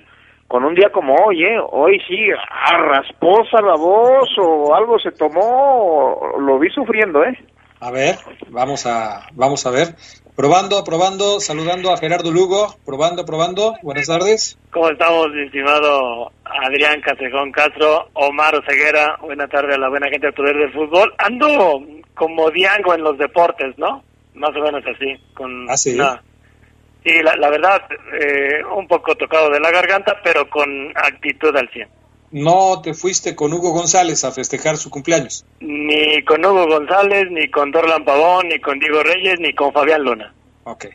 [0.49, 1.57] con un día como hoy, ¿eh?
[1.71, 2.17] Hoy sí,
[2.49, 7.37] ah, rasposa la voz o algo se tomó, lo vi sufriendo, ¿eh?
[7.79, 8.15] A ver,
[8.49, 9.95] vamos a, vamos a ver.
[10.35, 13.75] Probando, probando, saludando a Gerardo Lugo, probando, probando.
[13.83, 14.57] Buenas tardes.
[14.71, 19.17] ¿Cómo estamos, mi estimado Adrián Castrejón Castro, Omar Ceguera?
[19.21, 21.13] Buena tarde a la buena gente del poder del fútbol.
[21.19, 21.83] Ando
[22.15, 24.01] como Diango en los deportes, ¿no?
[24.33, 25.13] Más o menos así.
[25.35, 25.95] Con ¿Ah, sí?
[25.95, 26.21] una-
[27.03, 27.81] Sí, la, la verdad,
[28.19, 31.87] eh, un poco tocado de la garganta, pero con actitud al 100.
[32.31, 35.45] No te fuiste con Hugo González a festejar su cumpleaños.
[35.61, 40.03] Ni con Hugo González, ni con Dorlan Pavón, ni con Diego Reyes, ni con Fabián
[40.03, 40.33] Luna.
[40.65, 40.85] Ok.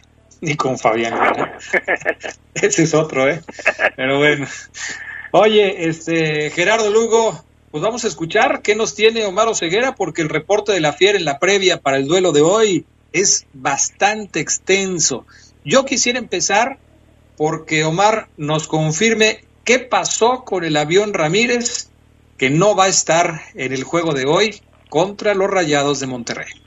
[0.41, 1.13] Ni con Fabián.
[1.15, 1.59] Luna.
[2.55, 3.41] Ese es otro, ¿eh?
[3.97, 4.47] Pero bueno.
[5.33, 10.29] Oye, este, Gerardo Lugo, pues vamos a escuchar qué nos tiene Omar Oseguera, porque el
[10.29, 15.27] reporte de la Fiera en la previa para el duelo de hoy es bastante extenso.
[15.65, 16.77] Yo quisiera empezar
[17.39, 21.91] porque Omar nos confirme qué pasó con el avión Ramírez,
[22.39, 24.61] que no va a estar en el juego de hoy
[24.91, 26.65] contra los Rayados de Monterrey.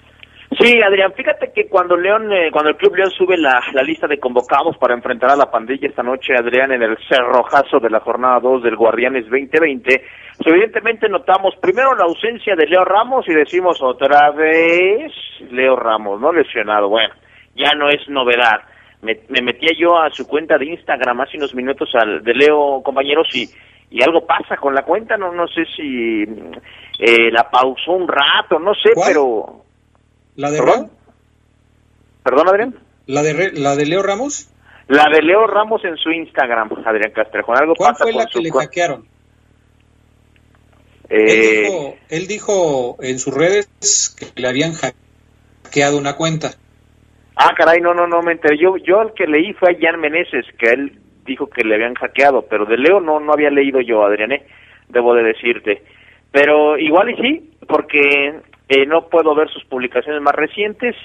[0.60, 4.18] Sí, Adrián, fíjate que cuando León, eh, cuando el Club León sube la, lista de
[4.18, 8.40] convocados para enfrentar a la pandilla esta noche, Adrián, en el cerrojazo de la jornada
[8.40, 10.04] 2 del Guardianes 2020,
[10.38, 15.12] pues evidentemente notamos primero la ausencia de Leo Ramos y decimos otra vez
[15.52, 16.88] Leo Ramos, no lesionado.
[16.88, 17.14] Bueno,
[17.54, 18.62] ya no es novedad.
[19.02, 22.82] Me, me metía yo a su cuenta de Instagram hace unos minutos al de Leo,
[22.84, 23.50] compañeros, y,
[23.92, 26.24] y algo pasa con la cuenta, no, no sé si
[27.00, 29.64] eh, la pausó un rato, no sé, pero
[30.38, 30.92] ¿La de ¿Perdón?
[32.24, 32.76] ¿Perdón, Adrián?
[33.08, 34.50] ¿La de, ¿La de Leo Ramos?
[34.88, 37.54] La de Leo Ramos en su Instagram, Adrián Castrejo.
[37.54, 39.06] Algo ¿Cuál pasa fue con la que le hackearon?
[41.10, 46.52] Eh, Él, dijo, él dijo en sus redes que le habían hackeado una cuenta.
[47.38, 48.58] Ah, caray, no, no, no me enteré.
[48.58, 51.94] Yo, yo el que leí fue a Jan Meneses, que él dijo que le habían
[51.94, 54.46] hackeado, pero de Leo no, no había leído yo, Adrián, ¿eh?
[54.90, 55.84] debo de decirte.
[56.32, 60.96] Pero igual y sí, porque eh, no puedo ver sus publicaciones más recientes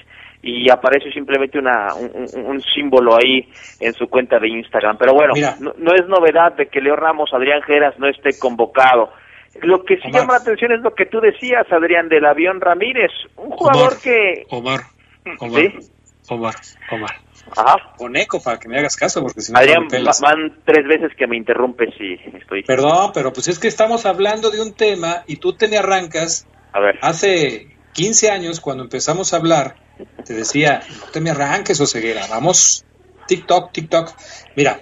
[0.41, 3.47] y aparece simplemente una, un, símbolo ahí
[3.79, 4.97] en su cuenta de Instagram.
[4.97, 9.09] Pero bueno, no, no es novedad de que Leo Ramos, Adrián Geras no esté convocado.
[9.61, 10.21] Lo que sí Omar.
[10.21, 14.01] llama la atención es lo que tú decías, Adrián, del avión Ramírez, un jugador Omar.
[14.03, 14.45] que...
[14.49, 14.79] Omar,
[15.39, 15.92] Omar, ¿Sí?
[16.29, 16.55] Omar,
[16.91, 17.21] Omar.
[17.55, 17.93] Ajá.
[17.97, 19.87] Con eco para que me hagas caso, porque si no Adrián,
[20.21, 22.63] van tres veces que me interrumpes y estoy...
[22.63, 26.47] Perdón, pero pues es que estamos hablando de un tema y tú te me arrancas.
[26.71, 26.97] A ver.
[27.01, 29.75] Hace 15 años, cuando empezamos a hablar,
[30.25, 32.85] te decía, no te me arranques, Oseguera, vamos,
[33.27, 34.15] TikTok, TikTok.
[34.55, 34.81] Mira,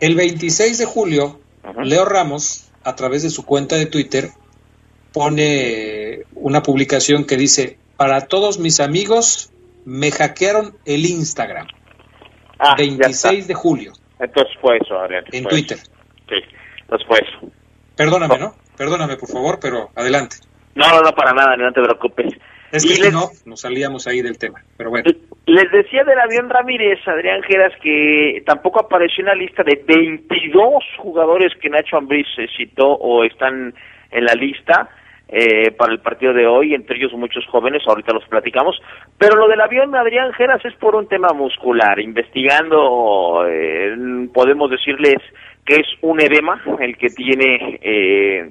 [0.00, 1.40] el 26 de julio,
[1.82, 4.30] Leo Ramos, a través de su cuenta de Twitter,
[5.12, 9.51] pone una publicación que dice, para todos mis amigos,
[9.84, 11.66] me hackearon el Instagram.
[12.58, 15.24] Ah, ya 26 de julio, Entonces fue eso, Adrián.
[15.32, 15.78] en Twitter.
[15.78, 15.90] eso.
[16.28, 16.36] Sí,
[16.82, 17.52] entonces fue eso.
[17.96, 18.54] Perdóname, ¿no?
[18.76, 20.36] Perdóname, por favor, pero adelante.
[20.74, 22.32] No, no, no, para nada, no te preocupes.
[22.70, 24.62] Es Y que si les- no, nos salíamos ahí del tema.
[24.78, 25.04] Pero bueno,
[25.44, 30.82] Les decía del avión Ramírez, Adrián Geras, que tampoco apareció en la lista de 22
[30.98, 32.26] jugadores que Nacho Ambriz
[32.56, 33.74] citó o están
[34.10, 34.88] en la lista
[35.34, 38.78] eh, para el partido de hoy, entre ellos muchos jóvenes, ahorita los platicamos.
[39.16, 41.98] Pero lo del avión Adrián Geras es por un tema muscular.
[41.98, 43.96] Investigando, eh,
[44.34, 45.16] podemos decirles
[45.64, 48.50] que es un edema el que tiene eh,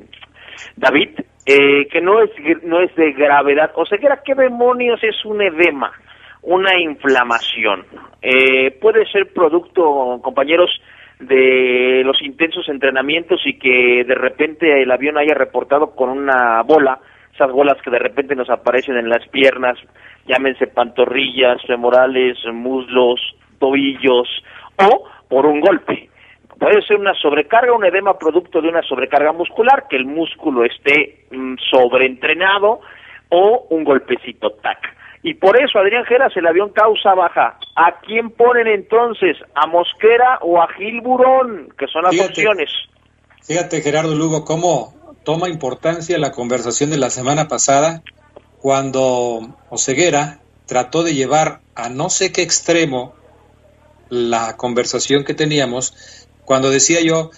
[0.75, 2.31] David, eh, que no es
[2.63, 3.71] no es de gravedad.
[3.75, 5.91] O sea, ¿qué demonios es un edema?
[6.41, 7.85] Una inflamación.
[8.23, 10.71] Eh, puede ser producto, compañeros,
[11.21, 16.99] de los intensos entrenamientos y que de repente el avión haya reportado con una bola,
[17.33, 19.77] esas bolas que de repente nos aparecen en las piernas,
[20.25, 23.19] llámense pantorrillas, femorales, muslos,
[23.59, 24.27] tobillos,
[24.77, 26.09] o por un golpe.
[26.59, 31.25] Puede ser una sobrecarga, un edema producto de una sobrecarga muscular, que el músculo esté
[31.31, 32.81] mm, sobreentrenado,
[33.29, 35.00] o un golpecito tac.
[35.23, 37.59] Y por eso, Adrián Geras, el avión causa baja.
[37.75, 39.37] ¿A quién ponen entonces?
[39.53, 41.69] ¿A Mosquera o a Gil Burón?
[41.77, 42.29] Que son las Fíjate.
[42.31, 42.69] opciones.
[43.43, 48.01] fíjate Gerardo Lugo, cómo toma importancia la conversación de la semana pasada
[48.59, 53.13] cuando Oseguera trató de llevar a no sé qué extremo
[54.09, 57.31] la conversación que teníamos cuando decía yo,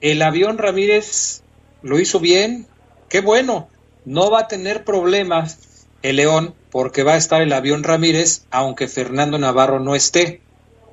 [0.00, 1.42] el avión Ramírez
[1.82, 2.66] lo hizo bien,
[3.08, 3.68] qué bueno,
[4.04, 8.88] no va a tener problemas el León porque va a estar el avión Ramírez aunque
[8.88, 10.40] Fernando Navarro no esté.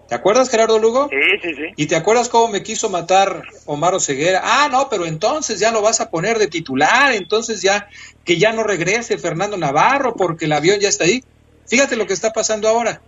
[0.07, 1.09] ¿Te acuerdas Gerardo Lugo?
[1.09, 1.63] Sí, sí, sí.
[1.75, 4.41] ¿Y te acuerdas cómo me quiso matar Omar Oseguera?
[4.43, 7.89] Ah, no, pero entonces ya lo vas a poner de titular, entonces ya
[8.23, 11.23] que ya no regrese Fernando Navarro porque el avión ya está ahí.
[11.65, 13.01] Fíjate lo que está pasando ahora.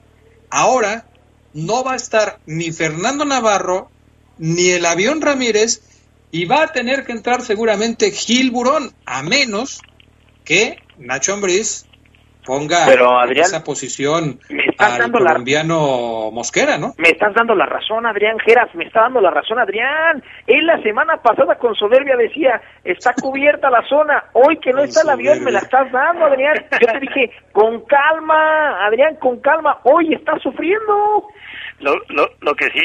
[0.49, 1.05] Ahora
[1.53, 3.91] no va a estar ni Fernando Navarro
[4.39, 5.84] ni el avión Ramírez
[6.32, 9.80] y va a tener que entrar seguramente Gil Burón, a menos
[10.43, 11.86] que Nacho Ambriz
[12.46, 16.94] ponga Pero, en Adrián, esa posición estás al dando la- colombiano Mosquera, ¿no?
[16.98, 20.24] Me estás dando la razón, Adrián Geras, me está dando la razón, Adrián.
[20.48, 24.26] Él la semana pasada con soberbia decía, está cubierta la zona.
[24.34, 26.56] Hoy que no Con está el avión, me la estás dando, Adrián.
[26.82, 29.80] Yo te dije, con calma, Adrián, con calma.
[29.84, 31.28] Hoy está sufriendo.
[31.80, 32.80] Lo, lo, lo que sí,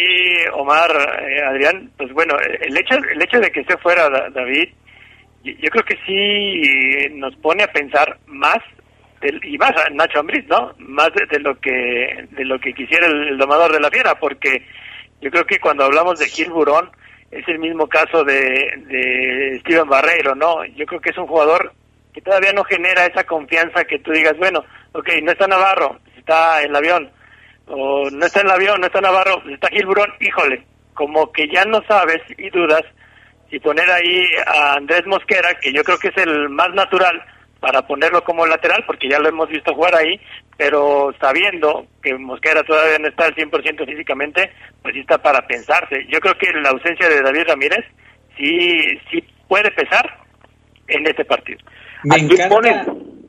[0.54, 0.90] Omar,
[1.22, 4.70] eh, Adrián, pues bueno, el hecho, el hecho de que esté fuera Da- David,
[5.44, 8.58] yo creo que sí nos pone a pensar más,
[9.20, 10.74] del- y más Nacho Ambriz, ¿no?
[10.78, 14.64] Más de, lo que de lo que quisiera el, el domador de la fiera, porque
[15.20, 16.90] yo creo que cuando hablamos de Gil Burón,
[17.30, 18.38] es el mismo caso de,
[18.86, 20.64] de Steven Barreiro, ¿no?
[20.64, 21.72] Yo creo que es un jugador
[22.14, 26.62] que todavía no genera esa confianza que tú digas, bueno, ok, no está Navarro, está
[26.62, 27.10] en el avión,
[27.66, 30.62] o no está el avión, no está Navarro, está Gil Burón, híjole,
[30.94, 32.82] como que ya no sabes y dudas
[33.50, 37.22] si poner ahí a Andrés Mosquera, que yo creo que es el más natural,
[37.60, 40.20] para ponerlo como lateral, porque ya lo hemos visto jugar ahí,
[40.56, 44.52] pero sabiendo que Mosquera todavía no está al 100% físicamente,
[44.82, 46.06] pues sí está para pensarse.
[46.08, 47.84] Yo creo que la ausencia de David Ramírez
[48.36, 48.80] sí,
[49.10, 50.18] sí puede pesar
[50.86, 51.58] en este partido.
[52.04, 52.86] Me encanta,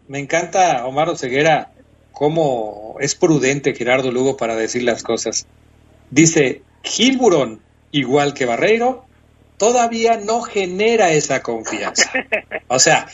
[0.07, 1.71] me encanta Omar Oseguera
[2.11, 5.47] cómo es prudente Gerardo Lugo para decir las cosas.
[6.11, 7.61] Dice, Gilburón,
[7.91, 9.05] igual que Barreiro,
[9.57, 12.11] todavía no genera esa confianza.
[12.71, 13.07] O sea,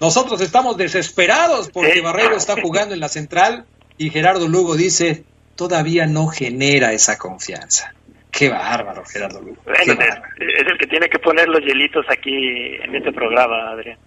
[0.00, 3.64] nosotros estamos desesperados porque Barreiro está jugando en la central
[3.98, 5.24] y Gerardo Lugo dice,
[5.56, 7.94] todavía no genera esa confianza.
[8.30, 9.56] Qué bárbaro, Gerardo Lugo.
[9.66, 13.98] es, el que tiene que poner los hielitos aquí en este programa, Adrián.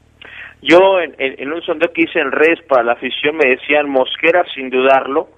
[0.62, 4.70] Yo en, un sondeo que hice en redes para la afición me decían Mosquera sin
[4.70, 5.30] dudarlo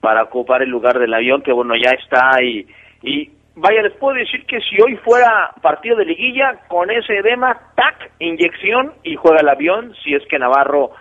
[0.00, 2.66] para ocupar el lugar del avión, que bueno, ya está y,
[3.02, 3.30] y
[3.60, 8.10] vaya, les puedo decir que si hoy fuera partido de liguilla, con ese edema, tac,
[8.18, 10.92] inyección y juega el avión si es que Navarro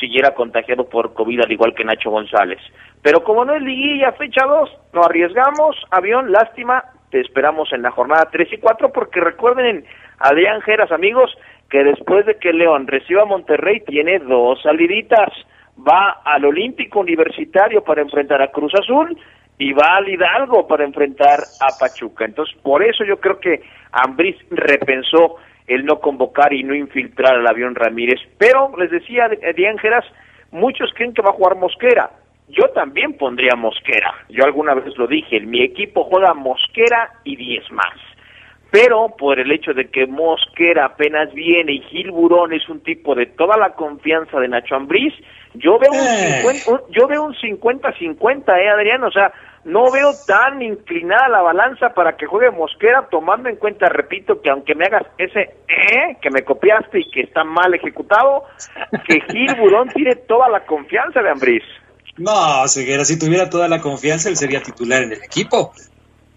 [0.00, 2.60] siguiera contagiado por COVID al igual que Nacho González.
[3.02, 7.90] Pero como no es liguilla, fecha 2, no arriesgamos, avión, lástima, te esperamos en la
[7.90, 9.84] jornada 3 y 4 porque recuerden,
[10.18, 11.30] Adrián Geras, amigos,
[11.68, 15.30] que después de que León reciba a Monterrey tiene dos saliditas.
[15.76, 19.18] Va al Olímpico Universitario para enfrentar a Cruz Azul
[19.58, 22.24] y va al Hidalgo para enfrentar a Pachuca.
[22.24, 25.36] Entonces, por eso yo creo que Ambriz repensó
[25.66, 28.20] el no convocar y no infiltrar al avión Ramírez.
[28.38, 30.04] Pero les decía de Ángelas,
[30.50, 32.10] muchos creen que va a jugar Mosquera.
[32.48, 34.12] Yo también pondría Mosquera.
[34.28, 37.94] Yo alguna vez lo dije, mi equipo juega Mosquera y 10 más.
[38.74, 43.14] Pero por el hecho de que Mosquera apenas viene y Gil Burón es un tipo
[43.14, 45.14] de toda la confianza de Nacho Ambriz,
[45.54, 46.84] yo veo un 50, eh.
[46.90, 52.16] yo veo un 50-50, eh, Adrián, o sea, no veo tan inclinada la balanza para
[52.16, 56.42] que juegue Mosquera, tomando en cuenta, repito, que aunque me hagas ese eh que me
[56.42, 58.42] copiaste y que está mal ejecutado,
[59.06, 61.62] que Gil Burón tiene toda la confianza de Ambriz.
[62.16, 65.72] No, Seguera, si tuviera toda la confianza, él sería titular en el equipo.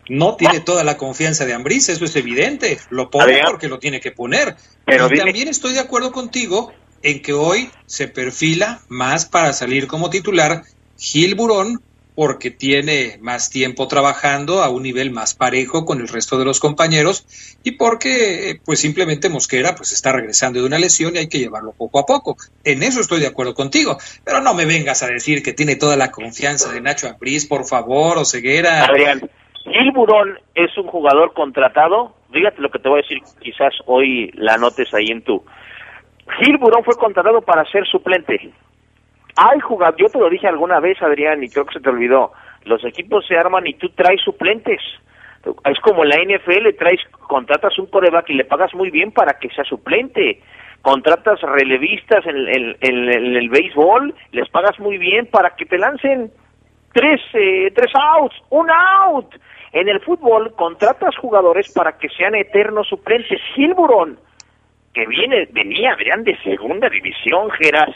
[0.09, 2.79] No tiene toda la confianza de Ambriz, eso es evidente.
[2.89, 4.55] Lo pone porque lo tiene que poner.
[4.85, 10.09] Pero también estoy de acuerdo contigo en que hoy se perfila más para salir como
[10.09, 10.63] titular
[10.97, 11.81] Gil Burón
[12.17, 16.59] porque tiene más tiempo trabajando a un nivel más parejo con el resto de los
[16.59, 17.27] compañeros
[17.63, 21.73] y porque pues simplemente Mosquera pues está regresando de una lesión y hay que llevarlo
[21.73, 22.35] poco a poco.
[22.63, 25.95] En eso estoy de acuerdo contigo, pero no me vengas a decir que tiene toda
[25.95, 28.85] la confianza de Nacho Ambriz, por favor, o Ceguera.
[28.85, 29.29] Adrián,
[29.71, 34.31] Gil Burón es un jugador contratado, fíjate lo que te voy a decir, quizás hoy
[34.35, 35.43] la notes ahí en tu
[36.39, 38.51] Gil Burón fue contratado para ser suplente.
[39.35, 42.31] Hay jugadores, yo te lo dije alguna vez, Adrián, y creo que se te olvidó.
[42.65, 44.81] Los equipos se arman y tú traes suplentes.
[45.63, 49.49] Es como la NFL, traes, contratas un coreback y le pagas muy bien para que
[49.49, 50.41] sea suplente.
[50.81, 56.31] Contratas relevistas en, el béisbol, les pagas muy bien para que te lancen
[56.93, 59.33] tres, eh, tres outs, un out.
[59.71, 63.39] En el fútbol contratas jugadores para que sean eternos suplentes.
[63.55, 64.19] Gilburón
[64.93, 67.95] que viene, venía, Adrián, de segunda división, Geras.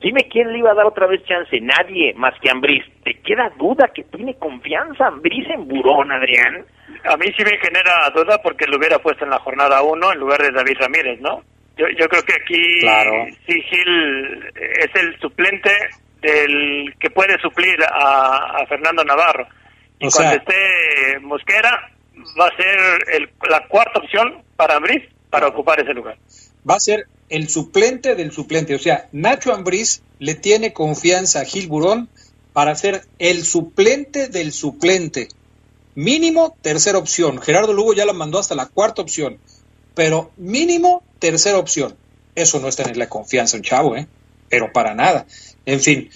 [0.00, 2.84] Dime quién le iba a dar otra vez chance, nadie más que Ambriz.
[3.04, 6.66] ¿Te queda duda que tiene confianza Ambriz en Burón, Adrián?
[7.04, 10.18] A mí sí me genera duda porque lo hubiera puesto en la jornada 1 en
[10.18, 11.42] lugar de David Ramírez, ¿no?
[11.76, 13.12] Yo, yo creo que aquí claro.
[13.46, 15.70] sí Gil es el suplente
[16.20, 19.46] del que puede suplir a, Fernando Navarro.
[20.02, 21.92] Y cuando esté Mosquera
[22.38, 26.18] va a ser el, la cuarta opción para Ambriz para ocupar ese lugar.
[26.68, 28.74] Va a ser el suplente del suplente.
[28.74, 32.08] O sea, Nacho Ambriz le tiene confianza a Gil Burón
[32.52, 35.28] para ser el suplente del suplente.
[35.94, 37.40] Mínimo tercera opción.
[37.40, 39.38] Gerardo Lugo ya la mandó hasta la cuarta opción.
[39.94, 41.96] Pero mínimo tercera opción.
[42.34, 44.06] Eso no es tenerle confianza a un chavo, ¿eh?
[44.48, 45.26] Pero para nada.
[45.64, 46.10] En fin.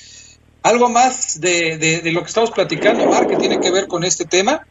[0.67, 4.25] ¿Algo más de, de, lo que estamos platicando, Mar, que tiene que ver con este
[4.25, 4.67] tema?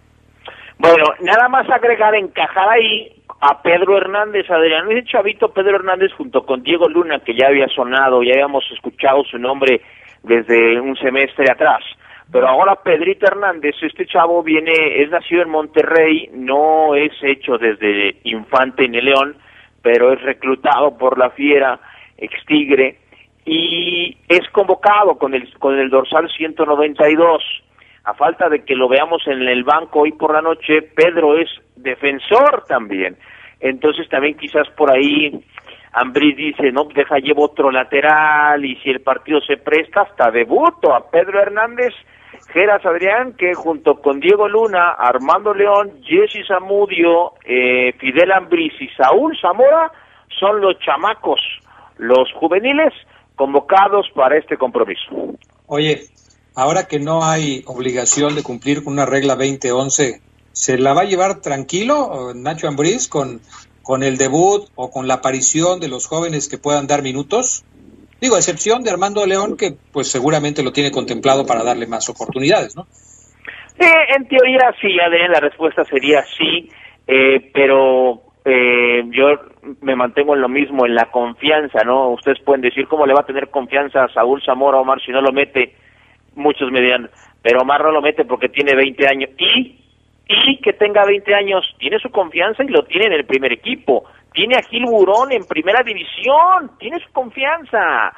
[0.77, 4.91] Bueno, nada más agregar, encajar ahí a Pedro Hernández, Adrián.
[4.91, 9.23] Ese chavito Pedro Hernández junto con Diego Luna, que ya había sonado, ya habíamos escuchado
[9.23, 9.79] su nombre
[10.23, 11.81] desde un semestre atrás.
[12.29, 18.17] Pero ahora Pedrito Hernández, este chavo viene, es nacido en Monterrey, no es hecho desde
[18.25, 19.37] infante en el León,
[19.81, 21.79] pero es reclutado por la Fiera,
[22.17, 22.97] ex Tigre,
[23.45, 27.43] y es convocado con el, con el dorsal 192
[28.03, 31.49] a falta de que lo veamos en el banco hoy por la noche, Pedro es
[31.75, 33.17] defensor también.
[33.59, 35.43] Entonces también quizás por ahí
[35.93, 40.93] Ambrí dice, no, deja llevo otro lateral y si el partido se presta hasta debuto
[40.93, 41.93] a Pedro Hernández,
[42.51, 48.89] Geras Adrián, que junto con Diego Luna, Armando León, Jesse Zamudio, eh, Fidel Ambriz y
[48.89, 49.91] Saúl Zamora
[50.37, 51.39] son los chamacos
[51.97, 52.93] los juveniles
[53.35, 55.37] convocados para este compromiso.
[55.67, 56.05] Oye,
[56.55, 60.21] ahora que no hay obligación de cumplir con una regla 2011,
[60.51, 63.41] ¿se la va a llevar tranquilo Nacho Ambriz con,
[63.83, 67.63] con el debut o con la aparición de los jóvenes que puedan dar minutos?
[68.21, 72.09] Digo, a excepción de Armando León, que pues seguramente lo tiene contemplado para darle más
[72.09, 72.87] oportunidades, ¿no?
[73.77, 76.69] en teoría sí, Adrián, la respuesta sería sí,
[77.07, 79.27] eh, pero eh, yo
[79.81, 82.09] me mantengo en lo mismo, en la confianza, ¿no?
[82.09, 85.21] Ustedes pueden decir cómo le va a tener confianza a Saúl Zamora Omar si no
[85.21, 85.75] lo mete,
[86.35, 87.09] muchos me dirán,
[87.41, 89.29] pero Omar no lo mete porque tiene 20 años.
[89.37, 89.79] Y,
[90.27, 94.05] y que tenga 20 años, tiene su confianza y lo tiene en el primer equipo.
[94.33, 98.13] Tiene a Gil Burón en primera división, tiene su confianza.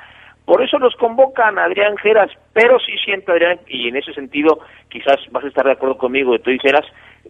[0.46, 5.18] Por eso los convocan Adrián Geras, pero sí siento, Adrián, y en ese sentido quizás
[5.32, 6.86] vas a estar de acuerdo conmigo, tú dijeras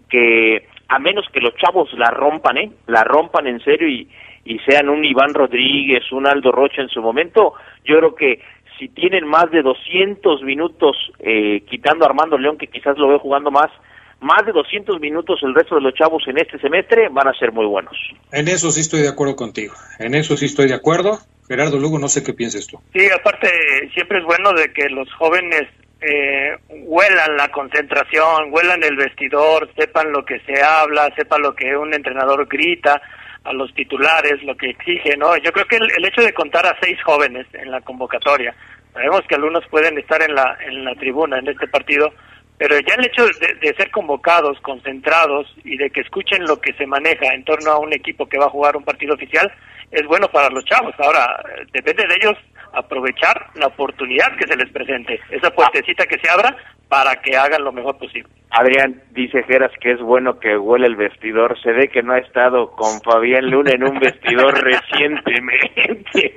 [0.08, 2.72] que a menos que los chavos la rompan, ¿eh?
[2.88, 4.10] La rompan en serio y,
[4.46, 8.42] y sean un Iván Rodríguez, un Aldo Rocha en su momento, yo creo que
[8.80, 13.20] si tienen más de 200 minutos, eh, quitando a Armando León, que quizás lo veo
[13.20, 13.72] jugando más,
[14.20, 17.52] más de 200 minutos el resto de los chavos en este semestre van a ser
[17.52, 17.96] muy buenos.
[18.32, 21.20] En eso sí estoy de acuerdo contigo, en eso sí estoy de acuerdo.
[21.48, 22.78] Gerardo Lugo, no sé qué piensas tú.
[22.94, 23.48] Sí, aparte
[23.94, 25.64] siempre es bueno de que los jóvenes
[26.02, 31.76] eh, huelan la concentración, huelan el vestidor, sepan lo que se habla, sepan lo que
[31.76, 33.02] un entrenador grita
[33.44, 35.36] a los titulares, lo que exige, ¿no?
[35.38, 38.54] Yo creo que el, hecho de contar a seis jóvenes en la convocatoria,
[38.94, 42.14] sabemos que algunos pueden estar en la, en la tribuna en este partido,
[42.58, 46.86] pero ya el hecho de, ser convocados, concentrados y de que escuchen lo que se
[46.86, 49.52] maneja en torno a un equipo que va a jugar un partido oficial
[49.92, 50.94] es bueno para los chavos.
[51.00, 52.38] Ahora, depende de ellos
[52.74, 56.56] aprovechar la oportunidad que se les presente, esa puertecita que se abra
[56.88, 58.30] para que hagan lo mejor posible.
[58.52, 61.60] Adrián dice Geras que es bueno que huele el vestidor.
[61.62, 66.36] Se ve que no ha estado con Fabián Luna en un vestidor recientemente.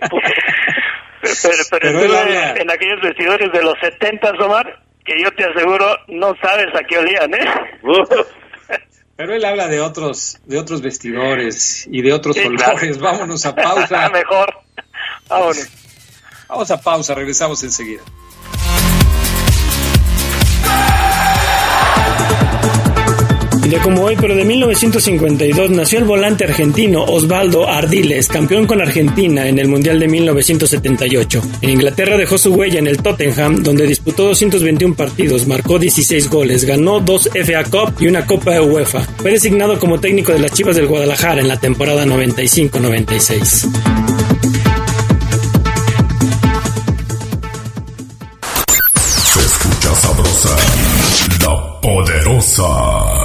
[1.70, 6.74] pero, en, en, aquellos vestidores de los 70, Omar, que yo te aseguro no sabes
[6.74, 7.46] a qué olían, ¿eh?
[9.20, 12.98] Pero él habla de otros, de otros vestidores y de otros colores.
[12.98, 14.08] Vámonos a pausa.
[14.14, 14.50] Mejor.
[15.28, 15.68] Vámonos.
[16.48, 18.00] Vamos a pausa, regresamos enseguida.
[23.70, 29.46] De como hoy, pero de 1952, nació el volante argentino Osvaldo Ardiles, campeón con Argentina
[29.46, 31.40] en el Mundial de 1978.
[31.62, 36.64] En Inglaterra dejó su huella en el Tottenham, donde disputó 221 partidos, marcó 16 goles,
[36.64, 39.02] ganó dos FA Cup y una Copa UEFA.
[39.18, 43.70] Fue designado como técnico de las Chivas del Guadalajara en la temporada 95-96.
[49.22, 50.56] Se escucha sabrosa,
[51.44, 53.19] la poderosa.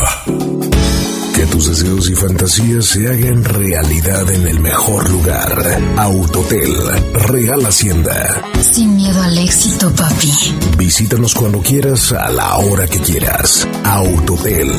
[1.65, 5.81] Tus deseos y fantasías se hagan realidad en el mejor lugar.
[5.97, 6.75] Autotel,
[7.13, 8.43] Real Hacienda.
[8.61, 10.31] Sin miedo al éxito, papi.
[10.77, 13.67] Visítanos cuando quieras, a la hora que quieras.
[13.83, 14.77] Autotel,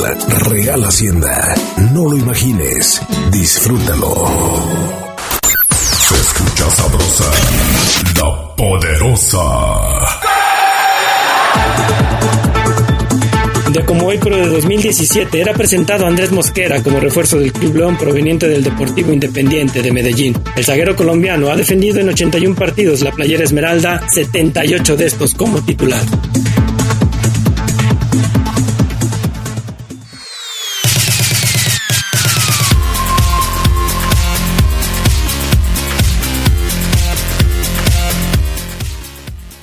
[0.49, 1.57] Real Hacienda.
[1.93, 4.25] No lo imagines, disfrútalo.
[5.73, 7.31] Se escucha sabrosa,
[8.21, 9.43] la poderosa.
[13.85, 18.49] Como hoy, pero de 2017, era presentado Andrés Mosquera como refuerzo del Club León proveniente
[18.49, 20.35] del Deportivo Independiente de Medellín.
[20.55, 25.63] El zaguero colombiano ha defendido en 81 partidos la playera Esmeralda, 78 de estos como
[25.65, 26.01] titular.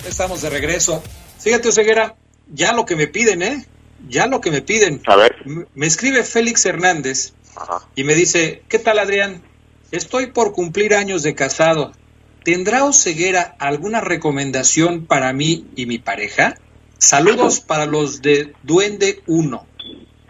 [0.08, 1.02] Estamos de regreso.
[1.40, 2.16] Fíjate, Oseguera,
[2.54, 3.66] ya lo que me piden, ¿eh?
[4.08, 5.02] Ya lo que me piden.
[5.08, 5.36] A ver.
[5.76, 7.34] Me escribe Félix Hernández
[7.96, 9.42] y me dice, ¿qué tal Adrián?
[9.92, 11.92] Estoy por cumplir años de casado.
[12.44, 16.56] ¿Tendrá Oseguera alguna recomendación para mí y mi pareja?
[16.98, 19.66] Saludos para los de Duende 1.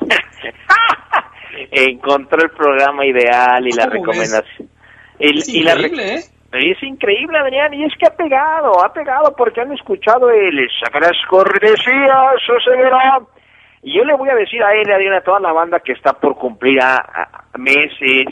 [1.72, 4.70] Encontró el programa ideal y la recomendación.
[5.18, 6.24] es increíble, ¿eh?
[6.52, 11.18] Es increíble, Adrián, y es que ha pegado, ha pegado porque han escuchado el Sacras
[11.28, 13.22] Cortesías, Oseguera
[13.84, 16.36] y yo le voy a decir a él, a toda la banda que está por
[16.36, 16.80] cumplir
[17.58, 18.28] meses,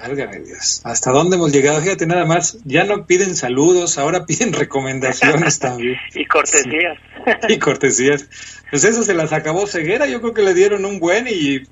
[0.00, 0.80] Válgame Dios.
[0.84, 1.80] ¿Hasta dónde hemos llegado?
[1.80, 2.58] Fíjate nada más.
[2.64, 5.96] Ya no piden saludos, ahora piden recomendaciones también.
[6.14, 6.98] y cortesías.
[7.46, 8.62] Sí, y cortesías.
[8.70, 10.06] Pues eso se las acabó Ceguera.
[10.06, 11.62] Yo creo que le dieron un buen y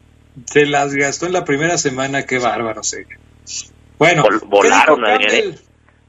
[0.45, 2.27] se las gastó en la primera semana.
[2.27, 3.21] Qué bárbaro, Ceguera.
[3.99, 4.25] Bueno.
[4.47, 5.35] volaron, Adrián.
[5.35, 5.55] ¿eh?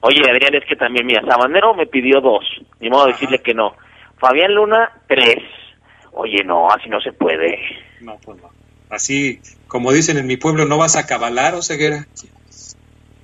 [0.02, 2.46] Oye, Adrián, es que también, mira, Sabanero me pidió dos.
[2.80, 3.76] Ni modo de decirle que no.
[4.18, 5.44] Fabián Luna, tres.
[6.12, 7.60] Oye, no, así no se puede.
[8.02, 8.50] No, pues no.
[8.90, 9.40] Así,
[9.70, 12.08] como dicen en mi pueblo, no vas a cabalar o ceguera.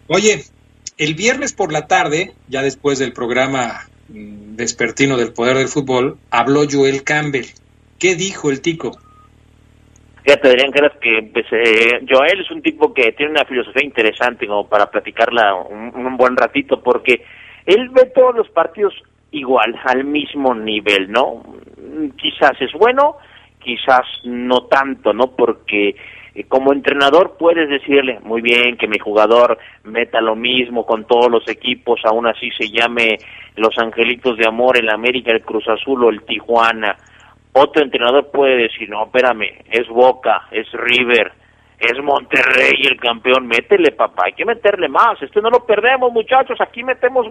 [0.08, 0.43] Oye,
[0.98, 6.18] el viernes por la tarde, ya después del programa mm, despertino del poder del fútbol,
[6.30, 7.48] habló Joel Campbell.
[8.00, 8.91] ¿Qué dijo el tico?
[10.24, 10.72] Fíjate, Adrián,
[11.02, 12.00] que empecé.
[12.08, 16.38] Joel es un tipo que tiene una filosofía interesante como para platicarla un, un buen
[16.38, 17.24] ratito, porque
[17.66, 18.93] él ve todos los partidos
[19.32, 21.43] igual, al mismo nivel, ¿no?
[22.18, 23.18] Quizás es bueno,
[23.60, 25.36] quizás no tanto, ¿no?
[25.36, 25.96] Porque eh,
[26.44, 31.48] como entrenador puedes decirle, muy bien, que mi jugador meta lo mismo con todos los
[31.48, 33.18] equipos, aún así se llame
[33.56, 36.98] Los Angelitos de Amor, el América, el Cruz Azul o el Tijuana.
[37.54, 41.32] Otro entrenador puede decir, no, espérame, es Boca, es River,
[41.80, 46.60] es Monterrey el campeón, métele papá, hay que meterle más, esto no lo perdemos muchachos,
[46.60, 47.28] aquí metemos...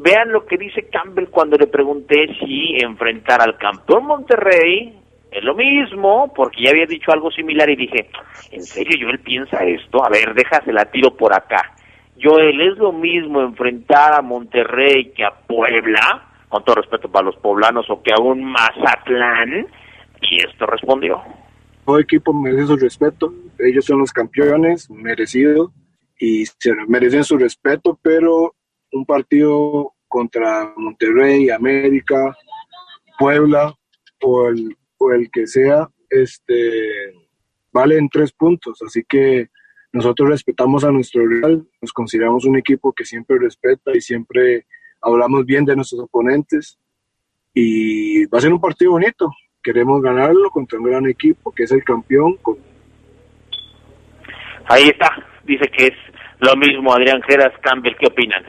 [0.00, 4.94] Vean lo que dice Campbell cuando le pregunté si enfrentar al campeón Monterrey
[5.30, 8.10] es lo mismo, porque ya había dicho algo similar y dije,
[8.50, 10.04] ¿en serio Joel piensa esto?
[10.04, 11.74] A ver, déjase tiro por acá.
[12.20, 16.24] Joel, ¿es lo mismo enfrentar a Monterrey que a Puebla?
[16.48, 19.66] Con todo respeto para los poblanos o que a un Mazatlán.
[20.22, 21.22] Y esto respondió.
[21.84, 23.32] Todo equipo merece su respeto.
[23.58, 25.72] Ellos son los campeones, merecido,
[26.18, 28.54] y se merecen su respeto, pero
[28.92, 32.36] un partido contra Monterrey, América,
[33.18, 33.74] Puebla
[34.22, 37.12] o el o el que sea, este,
[37.72, 38.82] valen tres puntos.
[38.82, 39.48] Así que
[39.92, 44.66] nosotros respetamos a nuestro Real, nos consideramos un equipo que siempre respeta y siempre
[45.00, 46.78] hablamos bien de nuestros oponentes.
[47.54, 49.30] Y va a ser un partido bonito.
[49.62, 52.38] Queremos ganarlo contra un gran equipo que es el campeón.
[54.66, 55.10] Ahí está,
[55.44, 55.94] dice que es
[56.40, 57.96] lo mismo Adrián Geras Campbell.
[57.98, 58.44] ¿Qué opinan?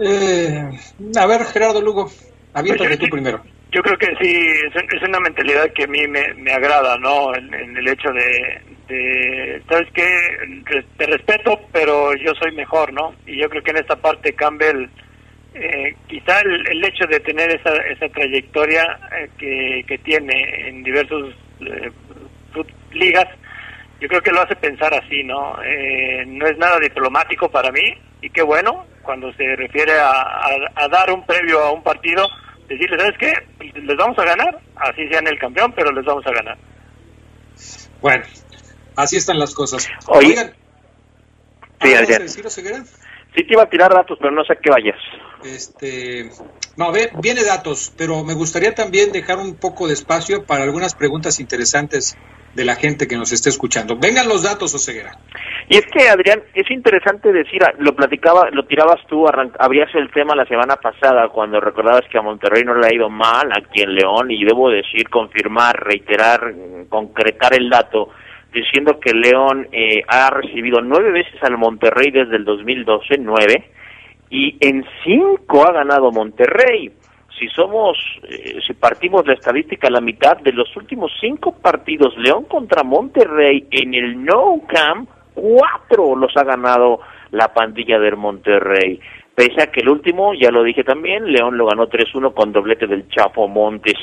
[0.00, 0.70] Eh,
[1.16, 2.08] a ver, Gerardo Lugo,
[2.54, 3.42] aviéntate tú primero.
[3.70, 7.34] Yo creo que sí, es, una mentalidad que a mí me, agrada, ¿no?
[7.34, 10.08] En, el hecho de, ¿sabes qué?
[10.96, 13.14] Te respeto, pero yo soy mejor, ¿no?
[13.26, 14.88] Y yo creo que en esta parte Campbell,
[15.52, 21.34] eh, quizá el, hecho de tener esa, esa trayectoria eh, que, que tiene en diversas
[21.60, 21.90] eh,
[22.92, 23.26] ligas,
[24.00, 25.62] yo creo que lo hace pensar así, ¿no?
[25.62, 31.10] Eh, no es nada diplomático para mí, y qué bueno, cuando se refiere a dar
[31.10, 32.28] un previo a un partido,
[32.68, 33.32] decirle, ¿sabes qué?
[33.80, 36.58] Les vamos a ganar, así sean el campeón, pero les vamos a ganar.
[38.00, 38.24] Bueno,
[38.96, 39.88] así están las cosas.
[40.06, 40.52] Oigan,
[41.80, 41.92] sí,
[43.34, 44.96] Sí te iba a tirar datos, pero no sé qué vayas.
[45.44, 46.30] Este,
[46.76, 50.94] no, ve, viene datos, pero me gustaría también dejar un poco de espacio para algunas
[50.94, 52.16] preguntas interesantes
[52.54, 53.96] de la gente que nos esté escuchando.
[53.96, 55.12] Vengan los datos, Oseguera.
[55.68, 59.26] Y es que, Adrián, es interesante decir, ah, lo platicaba, lo tirabas tú,
[59.58, 63.10] abrías el tema la semana pasada cuando recordabas que a Monterrey no le ha ido
[63.10, 66.54] mal aquí en León y debo decir, confirmar, reiterar,
[66.88, 68.08] concretar el dato,
[68.52, 73.70] diciendo que León eh, ha recibido nueve veces al Monterrey desde el 2012, nueve,
[74.30, 76.92] y en cinco ha ganado Monterrey
[77.38, 77.96] si somos,
[78.28, 82.82] eh, si partimos la estadística a la mitad de los últimos cinco partidos, León contra
[82.82, 89.00] Monterrey en el No Camp, cuatro los ha ganado la pandilla del Monterrey.
[89.38, 92.88] Pese a que el último, ya lo dije también, León lo ganó 3-1 con doblete
[92.88, 93.94] del Chapo Montes.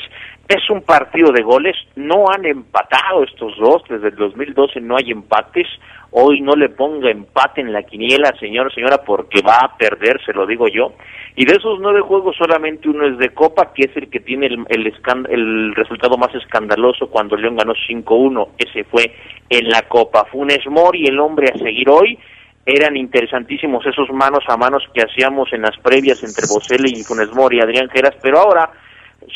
[0.48, 5.10] Es un partido de goles, no han empatado estos dos, desde el 2012 no hay
[5.10, 5.66] empates.
[6.12, 10.32] Hoy no le ponga empate en la quiniela, señor, señora, porque va a perder, se
[10.32, 10.94] lo digo yo.
[11.34, 14.46] Y de esos nueve juegos solamente uno es de Copa, que es el que tiene
[14.46, 14.90] el, el,
[15.28, 18.52] el resultado más escandaloso cuando León ganó 5-1.
[18.56, 19.12] Ese fue
[19.50, 20.24] en la Copa.
[20.32, 22.18] Funes Mori, el hombre a seguir hoy.
[22.66, 27.32] Eran interesantísimos esos manos a manos que hacíamos en las previas entre Boselli y Funes
[27.32, 28.72] Mori, Adrián Geras, pero ahora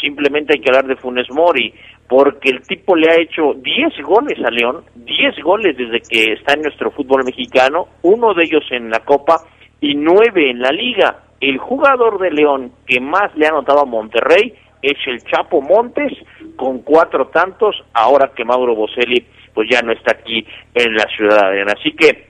[0.01, 1.73] simplemente hay que hablar de Funes Mori,
[2.09, 6.55] porque el tipo le ha hecho 10 goles a León, 10 goles desde que está
[6.55, 9.37] en nuestro fútbol mexicano, uno de ellos en la Copa
[9.81, 11.23] y nueve en la Liga.
[11.41, 14.53] El jugador de León que más le ha anotado a Monterrey
[14.83, 16.13] es el Chapo Montes
[16.57, 19.25] con cuatro tantos ahora que Mauro Boselli
[19.55, 22.30] pues ya no está aquí en la ciudad de Así que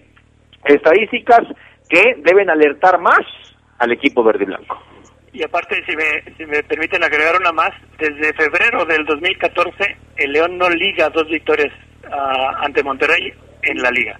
[0.64, 1.40] estadísticas
[1.88, 3.20] que deben alertar más
[3.78, 4.82] al equipo verde y blanco.
[5.32, 10.32] Y aparte, si me, si me permiten agregar una más, desde febrero del 2014 el
[10.32, 11.72] León no liga dos victorias
[12.10, 13.32] ah, ante Monterrey
[13.62, 14.18] en la liga.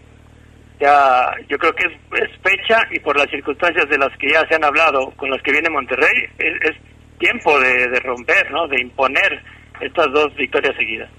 [0.80, 4.54] Ya, yo creo que es, fecha y por las circunstancias de las que ya se
[4.54, 6.76] han hablado, con las que viene Monterrey, es,
[7.18, 8.66] tiempo de, de romper, ¿no?
[8.66, 9.42] De imponer
[9.78, 11.10] estas dos victorias seguidas.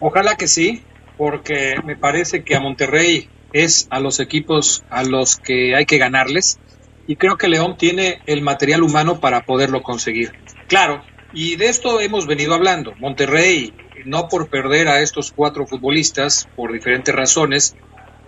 [0.00, 0.82] Ojalá que sí,
[1.18, 5.98] porque me parece que a Monterrey es a los equipos a los que hay que
[5.98, 6.58] ganarles
[7.06, 10.32] y creo que León tiene el material humano para poderlo conseguir.
[10.68, 12.94] Claro, y de esto hemos venido hablando.
[12.98, 13.72] Monterrey,
[14.04, 17.74] no por perder a estos cuatro futbolistas, por diferentes razones,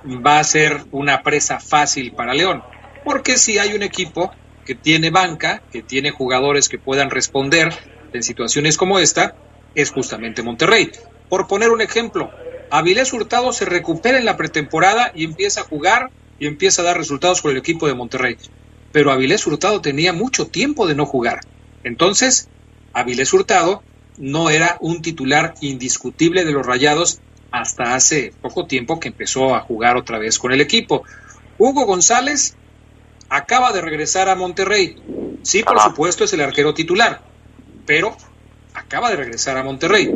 [0.04, 2.62] va a ser una presa fácil para León.
[3.04, 4.32] Porque si hay un equipo
[4.64, 7.72] que tiene banca, que tiene jugadores que puedan responder
[8.12, 9.36] en situaciones como esta,
[9.74, 10.90] es justamente Monterrey.
[11.28, 12.30] Por poner un ejemplo,
[12.74, 16.96] Avilés Hurtado se recupera en la pretemporada y empieza a jugar y empieza a dar
[16.96, 18.36] resultados con el equipo de Monterrey
[18.94, 21.40] pero Avilés Hurtado tenía mucho tiempo de no jugar.
[21.82, 22.48] Entonces,
[22.92, 23.82] Avilés Hurtado
[24.18, 27.18] no era un titular indiscutible de los Rayados
[27.50, 31.02] hasta hace poco tiempo que empezó a jugar otra vez con el equipo.
[31.58, 32.54] Hugo González
[33.28, 34.94] acaba de regresar a Monterrey.
[35.42, 37.20] Sí, por supuesto, es el arquero titular,
[37.86, 38.16] pero
[38.74, 40.08] acaba de regresar a Monterrey.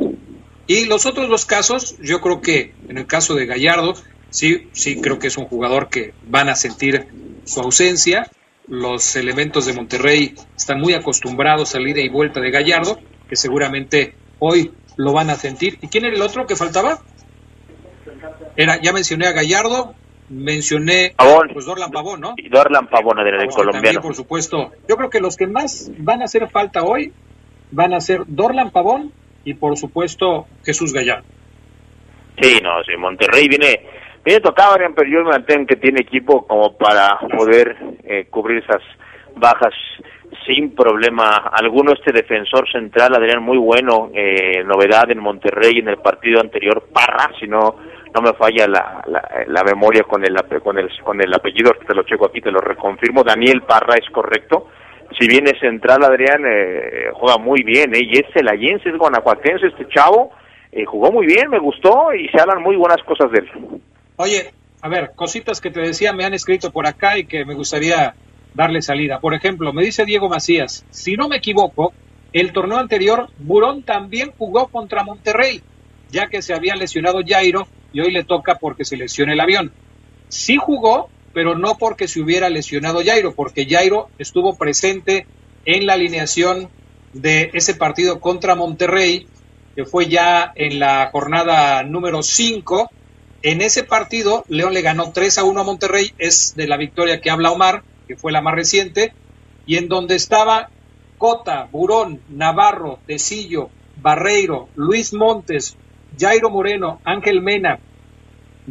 [0.69, 3.95] Y los otros dos casos, yo creo que en el caso de Gallardo,
[4.31, 7.09] sí, sí creo que es un jugador que van a sentir
[7.45, 8.31] su ausencia
[8.69, 12.99] los elementos de Monterrey están muy acostumbrados a la ida y vuelta de Gallardo,
[13.29, 15.79] que seguramente hoy lo van a sentir.
[15.81, 16.99] ¿Y quién era el otro que faltaba?
[18.57, 19.95] Era, ya mencioné a Gallardo,
[20.29, 21.49] mencioné Pavón.
[21.53, 22.35] pues Dorlan Pavón, ¿no?
[22.37, 23.73] Y Dorlan Pavón, del colombiano.
[23.73, 24.73] También, por supuesto.
[24.87, 27.13] Yo creo que los que más van a hacer falta hoy
[27.71, 29.13] van a ser Dorlan Pavón
[29.45, 31.27] y por supuesto Jesús Gallardo.
[32.41, 33.81] Sí, no, sí, Monterrey viene
[34.29, 38.83] Viene tocado, pero yo me mantengo que tiene equipo como para poder eh, cubrir esas
[39.37, 39.73] bajas
[40.47, 41.93] sin problema alguno.
[41.93, 47.31] Este defensor central, Adrián, muy bueno, eh, novedad en Monterrey en el partido anterior, Parra,
[47.41, 47.77] si no,
[48.15, 49.03] no me falla la,
[49.47, 52.61] la, memoria con el, con, el, con el apellido, te lo checo aquí, te lo
[52.61, 54.69] reconfirmo, Daniel Parra es correcto.
[55.17, 58.01] Si bien central, Adrián, eh, juega muy bien, ¿eh?
[58.03, 60.31] y es celayense, es guanajuatense este chavo,
[60.71, 63.49] eh, jugó muy bien, me gustó y se hablan muy buenas cosas de él.
[64.17, 64.51] Oye,
[64.83, 68.15] a ver, cositas que te decía me han escrito por acá y que me gustaría
[68.55, 69.19] darle salida.
[69.21, 71.93] Por ejemplo, me dice Diego Macías, si no me equivoco,
[72.33, 75.63] el torneo anterior, Burón también jugó contra Monterrey,
[76.11, 79.73] ya que se había lesionado Jairo y hoy le toca porque se lesiona el avión.
[80.29, 85.27] Sí jugó, pero no porque se hubiera lesionado Jairo, porque Jairo estuvo presente
[85.65, 86.69] en la alineación
[87.13, 89.27] de ese partido contra Monterrey,
[89.75, 92.91] que fue ya en la jornada número 5
[93.43, 97.21] en ese partido, León le ganó 3 a 1 a Monterrey, es de la victoria
[97.21, 99.13] que habla Omar, que fue la más reciente,
[99.65, 100.71] y en donde estaba
[101.19, 105.77] Cota, Burón, Navarro, Tecillo, Barreiro, Luis Montes,
[106.19, 107.79] Jairo Moreno, Ángel Mena,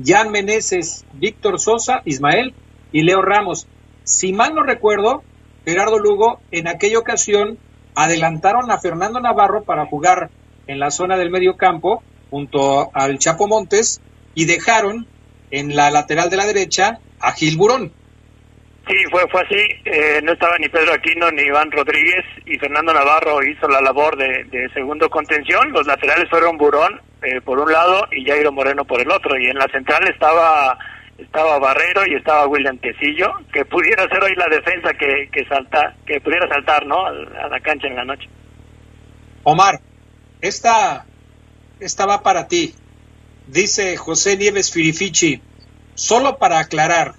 [0.04, 2.54] Jan Meneses, Víctor Sosa, Ismael
[2.92, 3.68] y Leo Ramos.
[4.04, 5.24] Si mal no recuerdo,
[5.66, 7.58] Gerardo Lugo en aquella ocasión
[7.96, 10.30] adelantaron a Fernando Navarro para jugar
[10.68, 14.02] en la zona del medio campo junto al Chapo Montes
[14.36, 15.08] y dejaron
[15.52, 17.92] en la lateral de la derecha a Gil Burón.
[18.88, 19.62] Sí, fue, fue así.
[19.86, 24.16] Eh, no estaba ni Pedro Aquino ni Iván Rodríguez y Fernando Navarro hizo la labor
[24.16, 25.72] de, segundo contención.
[25.72, 29.38] Los laterales fueron Burón eh, por un lado y Jairo Moreno por el otro.
[29.38, 30.78] Y en la central estaba
[31.18, 35.96] estaba Barrero y estaba William Tecillo, que pudiera ser hoy la defensa que, que salta,
[36.06, 37.06] que pudiera saltar, ¿no?
[37.06, 38.30] A, la cancha en la noche.
[39.44, 39.80] Omar,
[40.42, 41.06] esta,
[41.80, 42.76] esta va para ti.
[43.48, 45.42] Dice José Nieves Firifichi,
[45.96, 47.16] solo para aclarar,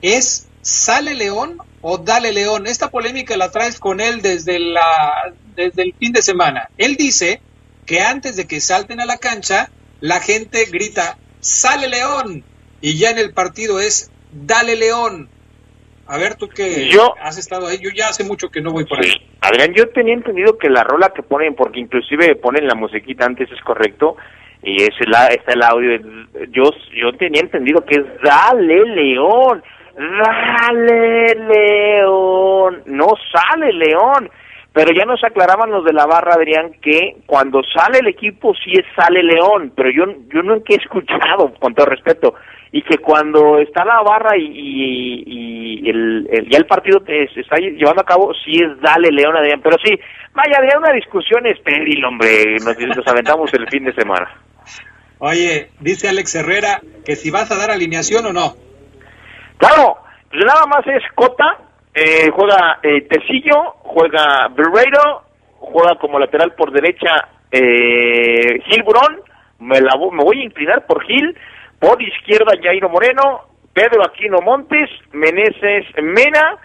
[0.00, 2.66] ¿es sale León o dale León?
[2.66, 6.70] Esta polémica la traes con él desde, la, desde el fin de semana.
[6.78, 7.40] Él dice
[7.86, 9.70] que antes de que salten a la cancha,
[10.00, 12.44] la gente grita, sale León,
[12.80, 15.28] y ya en el partido es, dale León.
[16.06, 16.90] A ver, tú que
[17.22, 19.12] has estado ahí, yo ya hace mucho que no voy por ahí.
[19.40, 23.50] Adrián, yo tenía entendido que la rola que ponen, porque inclusive ponen la musiquita antes,
[23.50, 24.16] es correcto,
[24.62, 25.98] y es el, está el audio.
[26.50, 26.64] Yo,
[26.94, 29.62] yo tenía entendido que es Dale León,
[29.96, 34.30] Dale León, no sale León.
[34.72, 38.72] Pero ya nos aclaraban los de la barra, Adrián, que cuando sale el equipo sí
[38.72, 42.34] es sale León, pero yo, yo nunca he escuchado, con todo respeto,
[42.70, 48.00] y que cuando está la barra y, y, el, ya el partido se está llevando
[48.00, 49.60] a cabo, sí es dale León, Adrián.
[49.62, 49.98] Pero sí,
[50.32, 54.30] vaya, había una discusión estéril, hombre, nos, nos aventamos el fin de semana.
[55.18, 58.54] Oye, dice Alex Herrera que si vas a dar alineación o no.
[59.58, 59.98] Claro,
[60.30, 61.58] pues nada más es Cota,
[61.94, 65.22] Eh, juega eh, Tecillo, juega Berreiro,
[65.58, 69.20] juega como lateral por derecha eh, Gil Burón,
[69.58, 71.36] me, la, me voy a inclinar por Gil,
[71.78, 73.42] por izquierda Jairo Moreno,
[73.74, 76.58] Pedro Aquino Montes, Meneses Mena,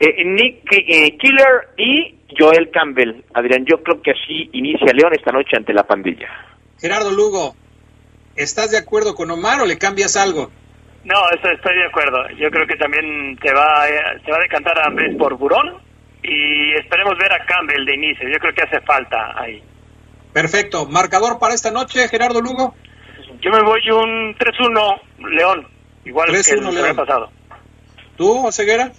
[0.00, 3.24] eh, Nick eh, Killer y Joel Campbell.
[3.32, 6.28] Adrián, yo creo que así inicia León esta noche ante la pandilla.
[6.80, 7.54] Gerardo Lugo,
[8.36, 10.50] ¿estás de acuerdo con Omar o le cambias algo?
[11.04, 12.28] No, eso estoy de acuerdo.
[12.36, 15.82] Yo creo que también te va, eh, se va a decantar a vez por Burón
[16.22, 18.28] y esperemos ver a Campbell de inicio.
[18.28, 19.62] Yo creo que hace falta ahí.
[20.32, 20.86] Perfecto.
[20.86, 22.74] ¿Marcador para esta noche, Gerardo Lugo?
[23.40, 25.00] Yo me voy un 3-1
[25.30, 25.66] León,
[26.06, 26.96] igual que 3-1 el año León.
[26.96, 27.30] pasado.
[28.16, 28.90] ¿Tú, Ceguera?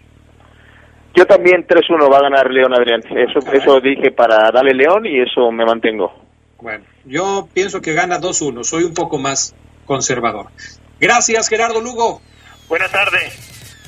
[1.16, 3.02] Yo también 3-1 va a ganar León, Adrián.
[3.10, 6.14] Eso, eso dije para darle León y eso me mantengo.
[6.62, 8.64] Bueno, yo pienso que gana 2-1.
[8.64, 10.48] Soy un poco más conservador.
[11.00, 12.22] Gracias, Gerardo Lugo.
[12.68, 13.34] Buenas tardes.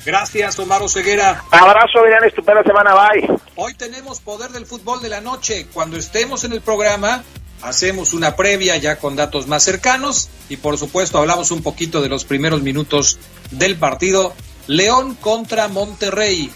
[0.04, 1.44] Gracias, Omar Ceguera.
[1.50, 2.24] Abrazo, Adrián.
[2.24, 2.94] Estupenda semana.
[2.94, 3.28] Bye.
[3.56, 5.66] Hoy tenemos Poder del Fútbol de la Noche.
[5.72, 7.24] Cuando estemos en el programa,
[7.62, 12.08] hacemos una previa ya con datos más cercanos y por supuesto hablamos un poquito de
[12.08, 13.18] los primeros minutos
[13.50, 14.32] del partido
[14.66, 16.50] León contra Monterrey.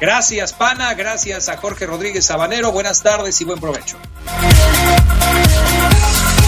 [0.00, 0.94] Gracias, Pana.
[0.94, 2.72] Gracias a Jorge Rodríguez Sabanero.
[2.72, 3.96] Buenas tardes y buen provecho.